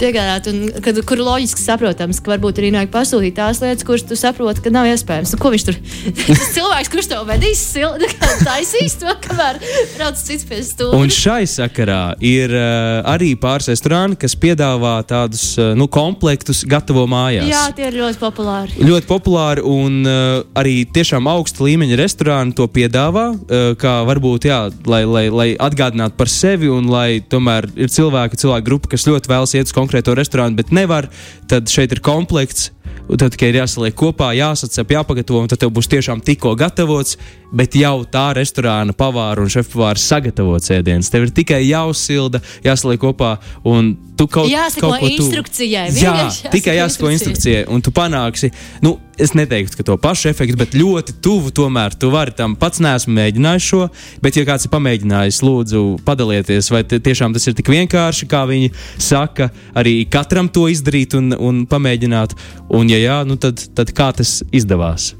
piegādāt, 0.00 0.48
un 0.50 0.82
kad, 0.84 0.98
kur 1.08 1.20
loģiski 1.22 1.62
saprotams, 1.62 2.20
ka 2.22 2.34
varbūt 2.34 2.60
arī 2.60 2.72
nevajag 2.74 2.92
pasūtīt 2.94 3.36
tās 3.38 3.60
lietas, 3.62 3.86
kuras 3.86 4.04
tu 4.06 4.18
saproti, 4.18 4.62
ka 4.64 4.72
nav 4.74 4.88
iespējams. 4.90 5.34
Nu, 5.34 5.40
ko 5.40 5.52
viņš 5.54 5.66
tur? 5.68 5.78
Cilvēks, 6.56 6.92
kurš 6.92 7.10
tev 7.12 7.24
vedīs, 7.28 7.62
taisīs 8.48 8.98
to, 9.00 9.12
kamēr 9.26 9.60
brauc 9.96 10.20
cits 10.20 10.46
pie 10.48 10.60
stūra. 10.66 10.98
Un 10.98 11.12
šai 11.12 11.42
sakarā 11.50 12.16
ir 12.24 12.52
uh, 12.54 13.00
arī 13.12 13.32
pāris 13.40 13.70
restorāni, 13.72 14.18
kas 14.20 14.36
piedāvā 14.40 14.98
tādus 15.08 15.48
uh, 15.60 15.72
nu, 15.78 15.88
komplektus 15.92 16.64
gatavo 16.68 17.06
mājās. 17.10 17.48
Jā, 17.50 17.64
tie 17.76 17.88
ir 17.90 18.00
ļoti 18.02 18.20
populāri. 18.22 18.76
Ļoti 18.86 19.10
populāri 19.10 19.64
un 19.66 20.00
uh, 20.04 20.42
arī 20.58 20.78
tiešām 20.92 21.28
augsta 21.30 21.66
līmeņa 21.66 22.00
restorāni 22.00 22.56
to 22.56 22.68
piedāvā. 22.70 23.28
Uh, 23.36 23.72
kā 23.80 23.98
varbūt, 24.08 24.48
jā, 24.50 24.60
lai, 24.88 25.02
lai, 25.08 25.26
lai 25.32 25.48
atgādinātu 25.60 26.16
par 26.18 26.30
sevi, 26.32 26.70
un 26.72 26.90
lai 26.92 27.20
tomēr 27.20 27.68
ir 27.76 27.92
cilvēki, 27.92 28.40
cilvēku 28.40 28.66
grupa, 28.66 28.92
kas 28.94 29.06
ļoti 29.08 29.30
vēlas 29.32 29.54
iet 29.56 29.70
uz 29.70 29.74
konkrēto 29.86 30.14
restorānu, 30.18 30.58
bet 30.58 30.74
nevar. 30.74 31.08
Tad 31.48 31.70
šeit 31.70 31.94
ir 31.96 32.02
komplekts. 32.04 32.72
Tad 33.06 33.30
tikai 33.36 33.52
ir 33.52 33.60
jāsaliek 33.60 33.94
kopā, 33.94 34.32
jāsacep, 34.34 34.90
jāpagatavo, 34.90 35.44
un 35.44 35.46
tad 35.46 35.60
tev 35.62 35.70
būs 35.70 35.86
tiešām 35.92 36.18
tikko 36.26 36.56
gatavots, 36.58 37.14
bet 37.54 37.76
jau 37.78 38.00
tā 38.10 38.24
restorāna 38.34 38.90
pavāra 38.98 39.44
un 39.44 39.52
šefpavāra 39.52 40.00
sagatavots 40.02 40.72
ēdiens. 40.74 41.06
Tev 41.14 41.28
ir 41.28 41.30
tikai 41.36 41.60
jāuzsilda, 41.68 42.40
jāsaliek 42.66 42.98
kopā, 42.98 43.36
un 43.62 43.92
tu 44.18 44.26
kaut, 44.26 44.50
Jāseko 44.50 44.88
kaut 44.90 45.04
ko 45.04 45.06
tu- 45.06 45.22
instrukcijai, 45.22 45.86
Jā, 45.94 46.16
tikai 46.50 46.74
jāsako 46.80 47.12
instrukcijai, 47.14 47.68
un 47.70 47.80
tu 47.86 47.94
panāksi. 47.94 48.50
Nu, 48.82 48.96
Es 49.16 49.32
neteiktu, 49.32 49.78
ka 49.78 49.84
to 49.88 49.94
pašu 49.96 50.28
efektu, 50.28 50.58
bet 50.60 50.74
ļoti 50.76 51.14
tuvu 51.24 51.48
tomēr 51.56 51.94
tu 51.96 52.10
vari 52.12 52.34
tam. 52.36 52.52
Pats 52.60 52.82
neesmu 52.84 53.14
mēģinājis 53.16 53.68
šo, 53.70 53.86
bet, 54.20 54.36
ja 54.36 54.44
kāds 54.44 54.68
ir 54.68 54.72
pamēģinājis, 54.74 55.38
lūdzu, 55.40 55.80
padalieties, 56.04 56.68
vai 56.68 56.82
tiešām 56.84 57.32
tas 57.32 57.48
ir 57.48 57.56
tik 57.56 57.70
vienkārši, 57.72 58.28
kā 58.28 58.42
viņi 58.50 58.74
saka, 59.00 59.48
arī 59.72 60.02
katram 60.12 60.50
to 60.52 60.66
izdarīt 60.68 61.16
un, 61.16 61.32
un 61.32 61.64
pamēģināt. 61.70 62.36
Un, 62.76 62.92
ja 62.92 63.00
jā, 63.00 63.16
nu 63.24 63.38
tad, 63.40 63.64
tad 63.72 63.94
kā 63.96 64.10
tas 64.20 64.42
izdevās? 64.52 65.14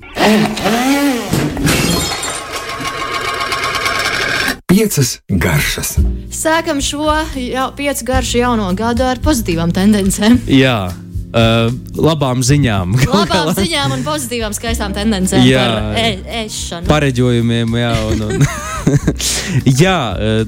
Piecas 4.69 5.17
garšas. 5.33 5.95
Sākam 6.37 6.85
šo 6.85 7.09
jau, 7.41 7.71
piecu 7.79 8.13
garšu 8.13 8.45
jauno 8.45 8.69
gadu 8.77 9.09
ar 9.09 9.25
pozitīvām 9.25 9.73
tendencēm. 9.73 10.43
Jā, 10.53 10.91
uh, 11.37 11.69
labām 12.01 12.43
ziņām. 12.47 12.97
Labām 13.17 13.53
ziņām 13.57 13.99
un 13.99 14.07
pozitīvām, 14.07 14.57
skaistām 14.57 14.97
tendencēm 14.97 15.45
Jā. 15.47 15.67
par 15.67 16.01
e 16.01 16.09
ēšanu. 16.45 16.91
pareģojumiem. 16.91 17.79
Jā, 17.83 17.95
un, 18.11 18.27
un. 18.31 18.49
jā 19.83 19.99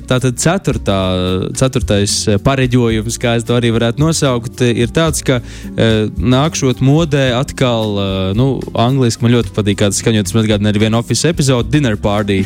tā 0.09 0.19
tad 0.23 0.39
ceturtā, 0.41 0.99
ceturtais 1.59 2.15
pareģojums, 2.45 3.19
kā 3.21 3.37
es 3.39 3.47
to 3.49 3.57
arī 3.59 3.73
varētu 3.75 4.03
nosaukt, 4.03 4.63
ir 4.63 4.93
tāds, 4.95 5.25
ka 5.27 5.41
eh, 5.41 6.07
nākšot 6.09 6.83
modē 6.85 7.29
atkal, 7.39 7.99
nu, 8.39 8.49
angliski 8.79 9.25
man 9.25 9.35
ļoti 9.37 9.55
patīk, 9.57 9.81
kāds 9.83 10.03
skaņot, 10.03 10.29
tas 10.29 10.37
man 10.37 10.47
atgādina 10.47 10.73
arī 10.73 10.85
vienu 10.87 11.01
office 11.01 11.29
epizodu, 11.29 11.71
dinner 11.73 11.99
party. 12.01 12.41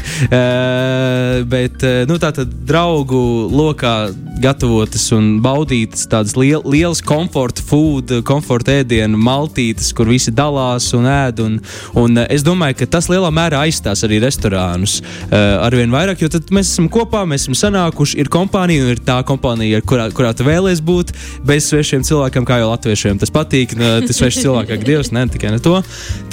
Bet, 1.53 1.85
nu, 2.09 2.19
tā 2.23 2.33
tad 2.37 2.53
draugu 2.69 3.23
lokā 3.53 3.95
gatavotas 4.43 5.05
un 5.15 5.37
baudītas 5.45 6.07
tādas 6.11 6.35
liel, 6.39 6.63
lielas 6.69 7.03
komforta 7.05 7.63
food, 7.65 8.13
komforta 8.27 8.79
ēdienu 8.81 9.19
maltītes, 9.21 9.93
kur 9.97 10.11
visi 10.11 10.33
dalās 10.35 10.91
un 10.97 11.09
ēd. 11.11 11.43
Un, 11.45 11.59
un 11.99 12.23
es 12.25 12.45
domāju, 12.47 12.81
ka 12.81 12.91
tas 12.97 13.09
lielā 13.13 13.31
mērā 13.35 13.63
aizstās 13.67 14.05
arī 14.07 14.21
restorānus. 14.23 15.01
Uh, 15.03 15.63
arvien 15.83 15.95
vairāk, 15.95 16.23
jo 16.23 16.31
tad 16.31 16.51
mēs 16.55 16.71
esam 16.73 16.89
kopā, 16.93 17.25
mēs 17.29 17.47
esam 17.47 17.57
sanākuši, 17.59 18.19
ir 18.23 18.31
kompānija, 18.33 18.85
un 18.85 18.93
ir 18.95 19.01
tā 19.03 19.19
kompānija, 19.27 19.81
kurā, 19.87 20.09
kurā 20.15 20.33
tu 20.37 20.47
vēlēsies 20.47 20.83
būt, 20.87 21.13
bez 21.47 21.69
svešiem 21.71 22.05
cilvēkiem, 22.07 22.47
kā 22.47 22.61
jau 22.63 22.71
latviešiem. 22.71 23.19
Tas 23.23 23.33
patīk, 23.35 23.75
nu, 23.79 23.89
tas 24.07 24.19
svešs 24.19 24.41
cilvēks, 24.45 24.71
kā 24.71 24.79
dievs, 24.87 25.13
ne 25.15 25.25
tikai 25.33 25.53
ne 25.55 25.61
to. 25.63 25.81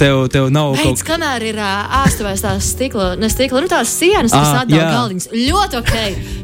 Tev, 0.00 0.26
tev 0.32 0.50
nav 0.54 0.74
kaut 0.78 0.90
Beidz, 0.90 1.04
kamēr 1.06 1.46
ir 1.50 1.60
āstuvēs 1.60 2.44
tās 2.44 2.70
stikla, 2.74 3.14
ne 3.20 3.30
stikla, 3.32 3.64
nu 3.64 3.70
tās 3.70 3.94
sienas, 4.00 4.34
kas 4.34 4.62
atdala 4.62 4.90
galdiņas. 4.94 5.28
Ļoti 5.34 5.80
ok. 5.80 5.94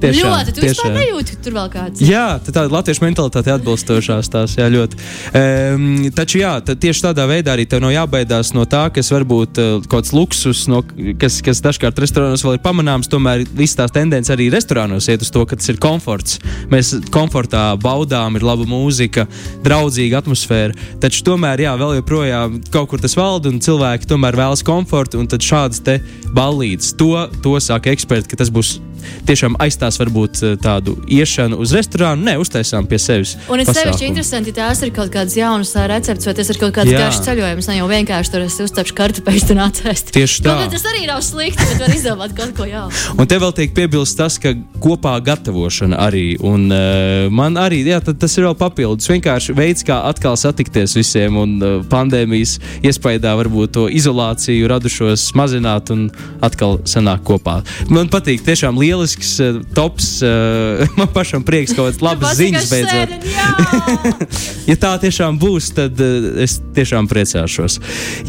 Tiešām, 0.02 0.32
ļoti. 0.32 0.56
Tu 0.56 0.64
vispār 0.64 0.90
tiešām. 0.90 0.98
nejūti, 1.00 1.36
ka 1.36 1.46
tur 1.46 1.56
vēl 1.56 1.70
kāds. 1.72 2.04
Jā, 2.04 2.26
tā 2.42 2.54
tāda 2.54 2.74
latviešu 2.74 3.04
mentalitāte 3.04 3.54
atbilstošās 3.54 4.32
tās, 4.32 4.56
jā, 4.58 4.66
ļoti. 4.72 5.00
Um, 5.36 5.86
taču, 6.16 6.40
jā, 6.42 6.56
tad 6.66 6.82
tieši 6.82 7.06
tādā 7.08 7.26
veidā 7.30 7.54
arī 7.54 7.66
tev 7.70 7.82
nav 7.84 7.94
jābaidās 7.94 8.52
no 8.56 8.66
tā, 8.68 8.86
kas 8.94 9.12
varbūt 9.14 9.62
uh, 9.62 9.72
kaut 9.86 10.06
kāds 10.06 10.14
luksus, 10.16 10.66
no, 10.70 10.82
kas, 11.20 11.40
kas 11.44 11.62
dažkārt 11.64 11.98
restorānos 12.02 12.44
vēl 12.46 12.56
ir 12.56 12.62
pamanāms. 12.64 12.95
Tomēr 13.04 13.44
visas 13.56 13.76
tās 13.76 13.92
tendences 13.92 14.32
arī 14.32 14.48
restorānos 14.52 15.08
iet 15.12 15.24
uz 15.24 15.30
to, 15.34 15.44
ka 15.48 15.58
tas 15.58 15.68
ir 15.72 15.80
komforts. 15.82 16.40
Mēs 16.72 16.94
komfortā 17.12 17.68
baudām, 17.82 18.38
ir 18.38 18.46
laba 18.46 18.64
mūzika, 18.68 19.26
draudzīga 19.66 20.22
atmosfēra. 20.22 20.76
Taču 21.02 21.24
tomēr, 21.28 21.66
jā, 21.66 21.76
vēl 21.76 21.98
joprojām 22.00 22.60
kaut 22.72 22.90
kur 22.92 23.02
tas 23.02 23.16
valda 23.18 23.52
un 23.52 23.60
cilvēki 23.60 24.08
tomēr 24.08 24.40
vēlas 24.40 24.64
komfortu, 24.66 25.20
un 25.20 25.28
tad 25.30 25.44
šādas 25.44 25.84
te 25.84 26.00
ballītes, 26.36 26.94
to, 26.96 27.26
to 27.44 27.58
saka 27.60 27.92
eksperti, 27.92 28.32
ka 28.32 28.40
tas 28.40 28.52
būs 28.52 28.78
tiešām 29.28 29.56
aizstās 29.62 29.98
varbūt 30.00 30.42
uh, 30.42 30.54
tādu 30.60 30.96
iešanu 31.08 31.58
uz 31.62 31.74
restorānu. 31.76 32.26
Nē, 32.26 32.36
uztaisām 32.42 32.88
pie 32.90 32.98
sevis. 33.02 33.36
Un 33.52 33.62
es 33.62 33.70
sevišķi 33.70 34.08
interesanti, 34.10 34.52
ja 34.54 34.66
tās 34.66 34.82
ir 34.86 34.92
kaut 34.96 35.12
kādas 35.14 35.36
jaunas 35.38 35.74
ā, 35.78 35.86
receptes, 35.90 36.28
vai 36.28 36.34
tas 36.38 36.50
ir 36.52 36.60
kaut 36.60 36.74
kāds 36.76 36.92
Jā. 36.92 37.02
garš 37.04 37.20
ceļojums, 37.26 37.70
ne 37.70 37.78
jau 37.78 37.88
vienkārši 37.90 38.32
tur 38.34 38.46
es 38.46 38.58
uztapšu 38.66 38.96
kartupeļus 38.98 39.50
un 39.54 39.62
atvēst. 39.66 40.12
Tieši 40.16 40.44
tā. 40.46 40.56
Kaut 40.62 40.76
Tas 40.76 40.86
arī 40.90 41.06
nav 41.08 41.22
slikti, 41.24 41.64
bet 41.70 41.82
var 41.84 41.94
izdomāt 41.94 42.34
kaut 42.36 42.52
ko 42.56 42.66
jaunu. 42.68 42.92
Un 43.16 43.28
te 43.30 43.38
vēl 43.40 43.54
tiek 43.56 43.72
piebilst 43.76 44.18
tas, 44.18 44.36
ka 44.42 44.52
kopā 44.82 45.14
gatavošana 45.24 46.00
arī. 46.06 46.26
Un, 46.44 46.66
uh, 46.72 47.28
man 47.32 47.56
arī 47.60 47.82
jā, 47.86 48.00
tas 48.04 48.36
ir 48.36 48.48
vēl 48.48 48.56
papildus. 48.58 49.08
Vienkārši 49.10 49.56
veids, 49.56 49.84
kā 49.86 50.02
atkal 50.10 50.36
satikties 50.40 50.96
visiem 50.98 51.38
un 51.40 51.56
uh, 51.60 51.78
pandēmijas 51.90 52.58
iespējā 52.86 53.34
varbūt 53.38 53.74
to 53.76 53.86
izolāciju 53.92 54.68
radušos 54.70 55.30
mazināt 55.38 55.90
un 55.94 56.08
atkal 56.44 56.80
sanākt 56.88 57.24
kopā. 57.26 57.60
Man 57.92 58.10
patīk, 58.12 58.44
tiešām 58.46 58.78
lielisks, 58.96 59.36
uh, 59.44 59.60
tops. 59.76 60.16
Uh, 60.24 60.86
man 60.98 61.12
pašam 61.12 61.44
prieks, 61.46 61.76
ka 61.76 61.82
kaut 61.84 61.92
kādas 61.92 62.02
labas 62.04 62.40
ziņas 62.40 62.70
beidzot. 62.72 64.52
ja 64.66 64.76
tā 64.80 64.92
tiešām 65.02 65.38
būs, 65.40 65.70
tad 65.76 66.00
uh, 66.02 66.28
es 66.42 66.58
tiešām 66.76 67.08
priecāšos. 67.10 67.78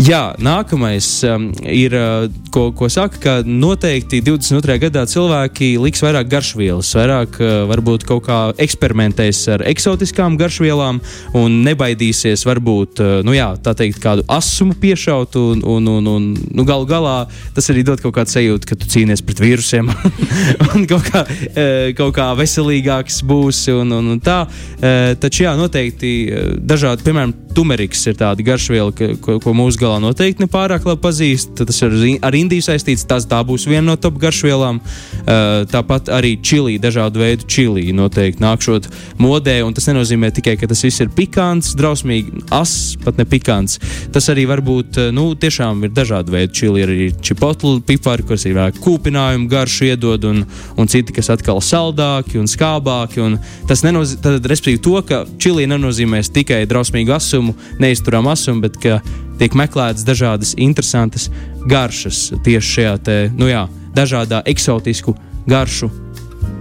Jā, 0.08 0.22
nākamais 0.44 1.08
um, 1.28 1.50
ir, 1.62 1.96
uh, 1.98 2.28
ko, 2.54 2.70
ko 2.78 2.90
saka, 2.92 3.20
ka 3.22 3.34
noteikti 3.46 4.22
22. 4.26 4.78
gadā 4.88 5.06
cilvēki 5.10 5.74
liks 5.82 6.04
vairāk 6.06 6.30
garšvielas, 6.32 6.94
vairāk 6.98 7.40
uh, 7.42 7.54
varbūt 7.72 8.06
kaut 8.08 8.26
kā 8.28 8.40
eksperimentēs 8.64 9.44
ar 9.56 9.66
eksotiskām 9.70 10.38
garšvielām 10.40 11.02
un 11.38 11.60
nebaidīsies 11.66 12.46
varbūt, 12.48 13.02
uh, 13.04 13.18
nu 13.28 13.36
jā, 13.36 13.50
tā 13.64 13.74
teikt, 13.78 14.02
kādu 14.04 14.26
asumu 14.32 14.78
piešaut 14.78 15.38
un, 15.42 15.64
un, 15.66 15.92
un, 15.98 16.12
un 16.14 16.30
nu, 16.38 16.68
galu 16.68 16.88
galā 16.90 17.18
tas 17.56 17.72
arī 17.74 17.84
dod 17.88 18.02
kaut 18.04 18.16
kādu 18.20 18.36
sajūtu, 18.36 18.70
ka 18.70 18.80
tu 18.80 18.90
cīnies 18.94 19.24
pret 19.26 19.42
vīrusiem 19.42 19.90
un 20.74 20.88
kaut 20.90 21.10
kā, 21.10 21.26
uh, 21.26 21.90
kaut 21.98 22.16
kā 22.18 22.30
veselīgāks 22.38 23.24
būsi 23.28 23.74
un, 23.76 23.96
un, 23.98 24.14
un 24.16 24.24
tā. 24.24 24.44
Uh, 24.78 25.16
taču 25.22 25.48
jā, 25.48 25.56
noteikti 25.58 26.14
dažādi, 26.58 27.06
piemēram, 27.06 27.34
tumeriks 27.58 28.04
ir 28.10 28.18
tāda 28.20 28.46
garšviela, 28.46 28.94
ka, 28.96 29.14
ko, 29.22 29.38
ko 29.44 29.54
mūsu 29.58 29.82
galā 29.82 30.02
noteikti 30.04 30.46
nepārāk 30.46 30.86
labi 30.88 31.04
pazīst. 31.06 31.56
Tad 31.58 31.68
Tas 31.68 31.82
ir 31.84 32.20
ar 32.24 32.36
Indiju 32.38 32.64
saistīts, 32.64 33.04
tas 33.04 33.26
tā 33.28 33.42
būs 33.44 33.66
viena 33.68 33.90
no 33.90 33.96
top 34.00 34.16
garšvielām. 34.22 34.80
Uh, 34.80 35.66
tāpat 35.68 36.08
arī 36.16 36.38
čili, 36.40 36.78
dažādu 36.80 37.20
veidu 37.20 37.48
čili 37.52 37.92
noteikti 37.96 38.40
nākšot 38.40 38.88
modē, 39.20 39.58
un 39.68 39.76
tas 39.76 39.90
nenozīmē 39.90 40.30
tikai, 40.38 40.56
ka 40.56 40.70
tas 40.72 40.86
viss 40.86 41.04
ir 41.04 41.12
pikants, 41.12 41.74
drausmīgi, 41.78 42.46
as, 42.56 42.96
pat 43.04 43.20
ne 43.20 43.26
pikants. 43.28 43.82
Tas 44.16 44.30
arī 44.32 44.46
var 44.48 44.64
būt, 44.64 45.02
uh, 45.02 45.10
nu, 45.16 45.28
tiešām 45.36 45.84
ir 45.84 45.92
dažādi 45.98 46.34
veidi 46.38 46.56
čili, 46.62 46.86
arī 46.88 47.10
čipotlu 47.20 47.82
pipari, 47.84 48.24
kas 48.32 48.48
ir 48.48 48.56
vairāk 48.56 48.80
kūpinājumu 48.86 49.52
garšu 49.52 49.92
iedod, 49.92 50.30
un, 50.32 50.46
un 50.80 50.92
citi, 50.92 51.18
kas 51.18 51.34
atkal 51.36 51.60
saldāki 51.60 52.40
un 52.40 52.48
skābāki. 52.48 53.22
Un 53.26 53.38
tas 53.68 53.84
nenozīmē, 53.84 54.38
respektīvi, 54.40 54.82
to, 54.88 54.96
ka 55.04 55.26
čili 55.36 55.68
nenozīmēs 56.18 56.34
tikai 56.34 56.66
drausmīgu 56.68 57.14
asumu, 57.14 57.56
neizturam 57.80 58.28
asumu, 58.28 58.62
bet 58.62 58.78
ka 58.82 59.02
tiek 59.40 59.54
meklētas 59.54 60.06
dažādas 60.06 60.56
interesantas 60.58 61.30
garšas 61.68 62.34
tieši 62.44 62.74
šajā 62.74 62.98
te, 63.04 63.32
nu 63.36 63.48
jā, 63.48 63.68
dažādā 63.96 64.44
eksotisku 64.46 65.16
garšu 65.48 65.90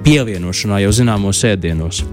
pievienošanā 0.05 0.83
jau 0.83 0.93
zināmos 0.93 1.43
ēdienos. 1.45 2.05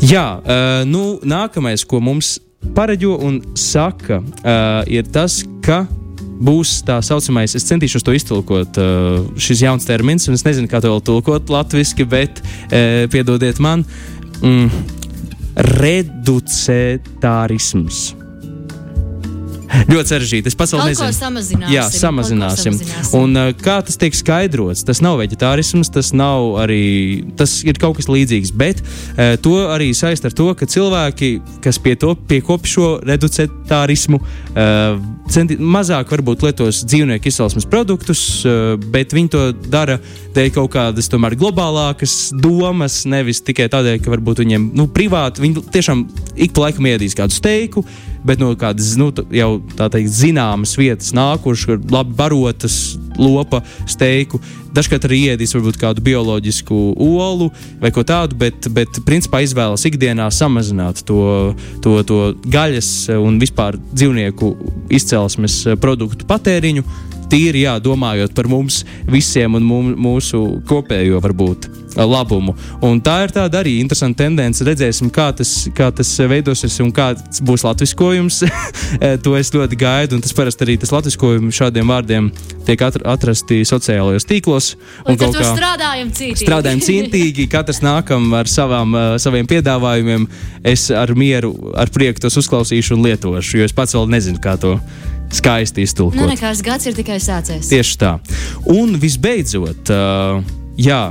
Jā, 0.00 0.38
uh, 0.38 0.84
nu, 0.86 1.18
nākamais, 1.24 1.84
ko 1.84 2.00
mums 2.00 2.38
pareģo 2.74 3.18
un 3.18 3.40
saka, 3.56 4.20
uh, 4.20 4.84
ir 4.86 5.08
tas, 5.10 5.42
ka 5.64 5.86
būs 6.38 6.84
tā 6.86 7.00
saucamais, 7.02 7.56
es 7.58 7.66
centīšos 7.66 8.04
to 8.06 8.14
iztulkot, 8.14 8.78
uh, 8.78 9.24
šis 9.40 9.64
jauns 9.64 9.88
termins, 9.88 10.28
un 10.28 10.38
es 10.38 10.46
nezinu, 10.46 10.70
kā 10.70 10.78
to 10.82 10.92
vēl 10.92 11.02
tulkot 11.02 11.50
latviešu, 11.50 12.06
bet 12.06 12.42
piedodiet 13.10 13.58
man, 13.58 13.82
mm, 14.38 14.97
reducētārisms. 15.58 18.27
Ļoti 19.92 20.12
sarežģīti. 20.14 20.50
Es 20.50 20.56
ko 20.58 20.80
nezinu. 20.80 21.10
samazināsim, 21.12 21.64
Jā, 21.72 21.84
samazināsim. 21.92 22.76
samazināsim. 22.78 23.16
Un 23.18 23.36
uh, 23.36 23.50
kā 23.56 23.78
tas 23.84 23.98
tiek 24.00 24.16
skaidrots? 24.16 24.84
Tas 24.88 25.02
nav 25.04 25.18
vegetārisms, 25.20 25.90
tas 25.92 26.12
nav 26.16 26.56
arī. 26.62 26.80
Tas 27.38 27.60
ir 27.68 27.80
kaut 27.80 27.98
kas 27.98 28.08
līdzīgs, 28.10 28.52
bet 28.56 28.80
uh, 28.82 29.36
to 29.44 29.56
arī 29.68 29.90
saist 29.96 30.24
ar 30.28 30.34
to, 30.36 30.50
ka 30.58 30.68
cilvēki, 30.68 31.32
kas 31.64 31.80
pie 31.82 31.96
to 32.00 32.14
piekopja 32.28 32.72
šo 32.72 32.88
reducētārismu, 33.08 34.20
uh, 34.22 34.98
centi, 35.32 35.58
mazāk 35.60 36.12
varbūt 36.16 36.46
lietos 36.48 36.82
dzīvnieku 36.88 37.30
izcelsmes 37.30 37.68
produktus, 37.68 38.24
uh, 38.48 38.74
bet 38.92 39.12
viņi 39.16 39.32
to 39.34 39.44
dara 39.68 39.98
dēļ 40.36 40.52
kaut 40.56 40.72
kādas 40.76 41.10
tomēr 41.12 41.36
globālākas 41.38 42.30
domas, 42.36 43.02
nevis 43.08 43.42
tikai 43.44 43.68
tādēļ, 43.72 44.00
ka 44.04 44.12
varbūt 44.16 44.44
viņiem 44.44 44.70
nu, 44.78 44.88
privāti 44.92 45.44
viņi 45.44 45.66
tiešām 45.74 46.06
ik 46.38 46.54
pa 46.56 46.68
laikam 46.68 46.88
iedīs 46.88 47.16
kādu 47.18 47.36
steiku, 47.36 47.84
bet 48.26 48.40
no 48.42 48.52
kādas 48.58 48.94
nu, 48.98 49.10
jau 49.34 49.50
teikt 49.78 50.12
zināmas 50.14 50.76
vietas 50.78 51.12
nākušas, 51.16 51.66
kur 51.68 51.82
labi 51.92 52.16
barotas 52.18 52.98
lopa 53.18 53.62
steiku. 53.88 54.40
Dažkārt 54.74 55.08
arī 55.08 55.20
iedīs 55.32 55.54
varbūt 55.56 55.78
kādu 55.80 56.04
bioloģisku 56.06 56.76
olu 57.02 57.48
vai 57.82 57.90
ko 57.94 58.04
tādu, 58.06 58.36
bet, 58.38 58.68
bet 58.74 59.00
principā 59.06 59.40
izvēlas 59.42 59.86
ikdienā 59.88 60.28
samazināt 60.34 61.02
to, 61.08 61.54
to, 61.84 61.96
to 62.06 62.20
gaļas 62.46 62.92
un 63.16 63.40
vispār 63.42 63.80
dzīvnieku 63.90 64.52
izcelsmes 64.94 65.64
produktu 65.82 66.28
patēriņu. 66.28 66.86
Tīri 67.28 67.66
jā, 67.66 67.74
domājot 67.84 68.32
par 68.36 68.48
mums 68.48 68.84
visiem 69.08 69.58
un 69.58 69.68
mūsu 70.00 70.46
kopējo 70.68 71.20
varbūt 71.24 71.68
labumu. 71.98 72.54
Un 72.84 73.00
tā 73.02 73.22
ir 73.26 73.34
tāda 73.34 73.62
arī 73.62 73.78
interesanta 73.82 74.24
tendence. 74.24 74.64
Redzēsim, 74.66 75.10
kā 75.14 75.30
tas, 75.36 75.52
kā 75.74 75.90
tas 75.94 76.10
veidosies 76.30 76.78
un 76.84 76.92
kāds 76.94 77.42
būs 77.44 77.64
latviskojums. 77.66 78.42
to 79.24 79.34
es 79.38 79.52
ļoti 79.54 79.78
gaidu. 79.78 80.18
Un 80.18 80.24
tas 80.24 80.34
parasti 80.36 80.66
arī 80.66 80.78
tas 80.80 80.92
latviskojums 80.94 81.58
šādiem 81.58 81.90
vārdiem 81.90 82.30
tiek 82.68 82.82
atr 82.84 83.04
atrasti 83.08 83.62
sociālajos 83.68 84.28
tīklos. 84.28 84.72
Un 85.08 85.18
tur 85.18 85.32
kā- 85.34 85.52
strādājam 85.54 86.12
cītīgi. 86.12 86.44
Strādājam 86.44 86.82
cītīgi, 86.84 87.48
katrs 87.50 87.82
nākam 87.84 88.30
ar 88.36 88.50
savām, 88.50 88.94
uh, 88.94 89.18
saviem 89.22 89.48
piedāvājumiem. 89.48 90.28
Es 90.68 90.88
ar 90.90 91.14
mieru, 91.18 91.54
ar 91.78 91.90
prieku 91.94 92.22
tos 92.24 92.36
uzklausīšu 92.40 92.96
un 92.96 93.06
lietošu, 93.06 93.60
jo 93.60 93.68
es 93.68 93.74
pats 93.76 93.96
vēl 93.96 94.10
nezinu, 94.12 94.40
kā 94.42 94.58
to 94.60 94.76
skaisti 95.32 95.84
iztulkot. 95.84 96.16
Nu, 96.18 96.28
nekas 96.30 96.62
gads 96.64 96.88
ir 96.88 96.96
tikai 96.96 97.18
sācies. 97.20 97.68
Tieši 97.68 97.96
tā. 98.00 98.14
Un 98.72 98.96
visbeidzot, 99.00 99.92
uh, 99.92 100.40
jā, 100.80 101.02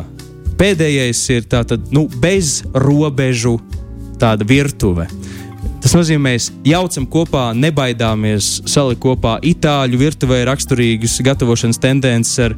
pēdējais 0.57 1.23
ir 1.35 1.49
tātad 1.49 1.91
nu, 1.93 2.07
bez 2.21 2.61
robežu 2.73 3.57
virtuve. 4.47 5.05
Tas 5.83 5.93
nozīmē, 5.93 6.33
mēs 6.33 6.49
jaucam 6.65 7.05
kopā, 7.05 7.51
nebaidāmies 7.53 8.63
salikt 8.65 9.01
kopā 9.03 9.37
itāļu 9.45 9.99
virtuvē 10.01 10.39
raksturīgas 10.49 11.19
gatavošanas 11.23 11.77
tendences 11.79 12.39
ar 12.41 12.55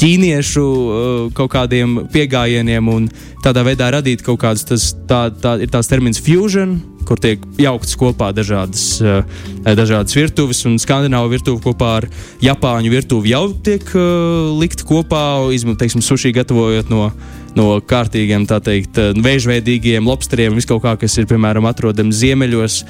ķīniešu 0.00 0.64
uh, 0.64 1.26
kaut 1.36 1.52
kādiem 1.52 2.06
pieejamiem 2.12 2.88
un 2.88 3.10
tādā 3.44 3.64
veidā 3.66 3.90
radīt 3.92 4.24
kaut 4.24 4.40
kādus, 4.40 4.64
tas 4.64 4.88
tā, 5.08 5.26
tā, 5.42 5.58
ir 5.60 5.70
tās 5.70 5.90
termins 5.90 6.22
fusion, 6.22 6.78
kur 7.12 7.20
tiek 7.20 7.44
jauktas 7.60 7.92
kopā 8.00 8.30
dažādas, 8.32 8.86
uh, 9.04 9.20
dažādas 9.68 10.16
virtuves, 10.16 10.64
un 10.68 10.80
skandināvu 10.80 11.34
virtuve 11.34 11.60
kopā 11.60 11.92
ar 12.00 12.08
japāņu 12.40 12.94
virtuvi 12.94 13.34
jau 13.34 13.44
tiek 13.52 13.84
uh, 13.92 14.48
likt 14.56 14.86
kopā, 14.88 15.22
izmantojot, 15.52 16.00
sushi 16.08 16.32
gatavojot 16.32 16.88
no 16.92 17.12
no 17.58 17.76
kārtīgiem, 17.84 18.46
tā 18.48 18.58
teikt, 18.64 18.98
eh, 18.98 19.12
vēžveidīgiem 19.12 20.06
lobsteriem, 20.08 20.56
viskaut 20.56 20.82
kā, 20.84 20.94
kas 21.00 21.16
ir, 21.18 21.28
piemēram, 21.30 21.66
atrodams 21.68 22.20
ziemeļos. 22.22 22.82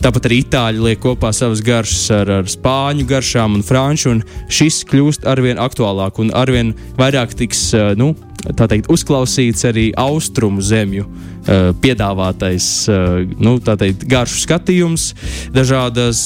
Tāpat 0.00 0.28
arī 0.28 0.40
itāļi 0.44 0.84
liek 0.84 1.00
kopā 1.00 1.32
savas 1.36 1.60
garšas 1.64 2.10
ar, 2.16 2.30
ar 2.40 2.44
spāņu 2.48 3.06
garšām 3.08 3.58
un 3.58 3.64
franču, 3.66 4.14
un 4.14 4.22
šis 4.48 4.84
kļūst 4.88 5.26
arvien 5.28 5.60
aktuālāk 5.60 6.20
un 6.22 6.32
arvien 6.36 6.74
vairāk 6.96 7.36
tiks, 7.36 7.74
eh, 7.74 7.94
nu, 7.96 8.14
teikt, 8.40 8.88
uzklausīts 8.92 9.66
arī 9.68 9.90
austrumu 10.00 10.62
zemju 10.64 11.06
eh, 11.06 11.70
piedāvātais, 11.82 12.68
eh, 12.88 13.34
nu, 13.40 13.58
tā 13.64 13.76
teikt, 13.80 14.06
garšu 14.10 14.44
skatījums, 14.44 15.10
dažādas 15.54 16.22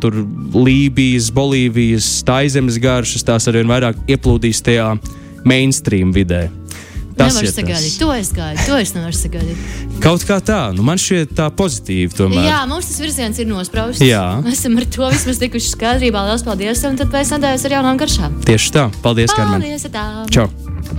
tur 0.00 0.22
Lībijas, 0.54 1.32
Bolīvijas, 1.34 2.08
Taizemes 2.28 2.80
garšas, 2.82 3.26
tās 3.26 3.48
arvien 3.50 3.68
vairāk 3.68 4.00
ieplūdīs 4.08 4.64
tajā 4.64 4.94
mainstream 5.48 6.14
vidē. 6.16 6.48
Tas 7.18 7.34
Nevar 7.34 7.50
sagaidīt, 7.50 7.96
to 7.98 8.08
es 8.14 8.30
gaidu, 8.34 8.62
to 8.62 8.76
es 8.78 8.92
nevaru 8.94 9.16
sagaidīt. 9.18 9.74
Kaut 10.04 10.22
kā 10.28 10.38
tā, 10.44 10.60
nu 10.76 10.86
man 10.86 11.00
šķiet 11.02 11.34
tā 11.38 11.48
pozitīvi 11.58 12.14
tomēr. 12.14 12.46
Jā, 12.46 12.60
mums 12.70 12.92
tas 12.92 13.02
virziens 13.02 13.42
ir 13.42 13.50
nosprausts. 13.50 14.04
Jā. 14.06 14.22
Mēs 14.44 14.62
esam 14.62 14.78
ar 14.78 14.86
to 14.86 15.10
vismaz 15.16 15.42
tikuši 15.42 15.74
skaidrībā. 15.74 16.24
Lielas 16.30 16.46
paldies! 16.46 16.86
Un 16.86 17.02
tad 17.02 17.10
pēc 17.14 17.34
nedēļas 17.34 17.66
ar 17.66 17.78
jaunām 17.80 18.00
garšām. 18.00 18.40
Tieši 18.46 18.74
tā. 18.78 18.88
Paldies, 19.02 19.34
Karmen. 19.34 19.58
Paldies! 19.58 19.90
Tā. 19.90 20.08
Čau! 20.30 20.50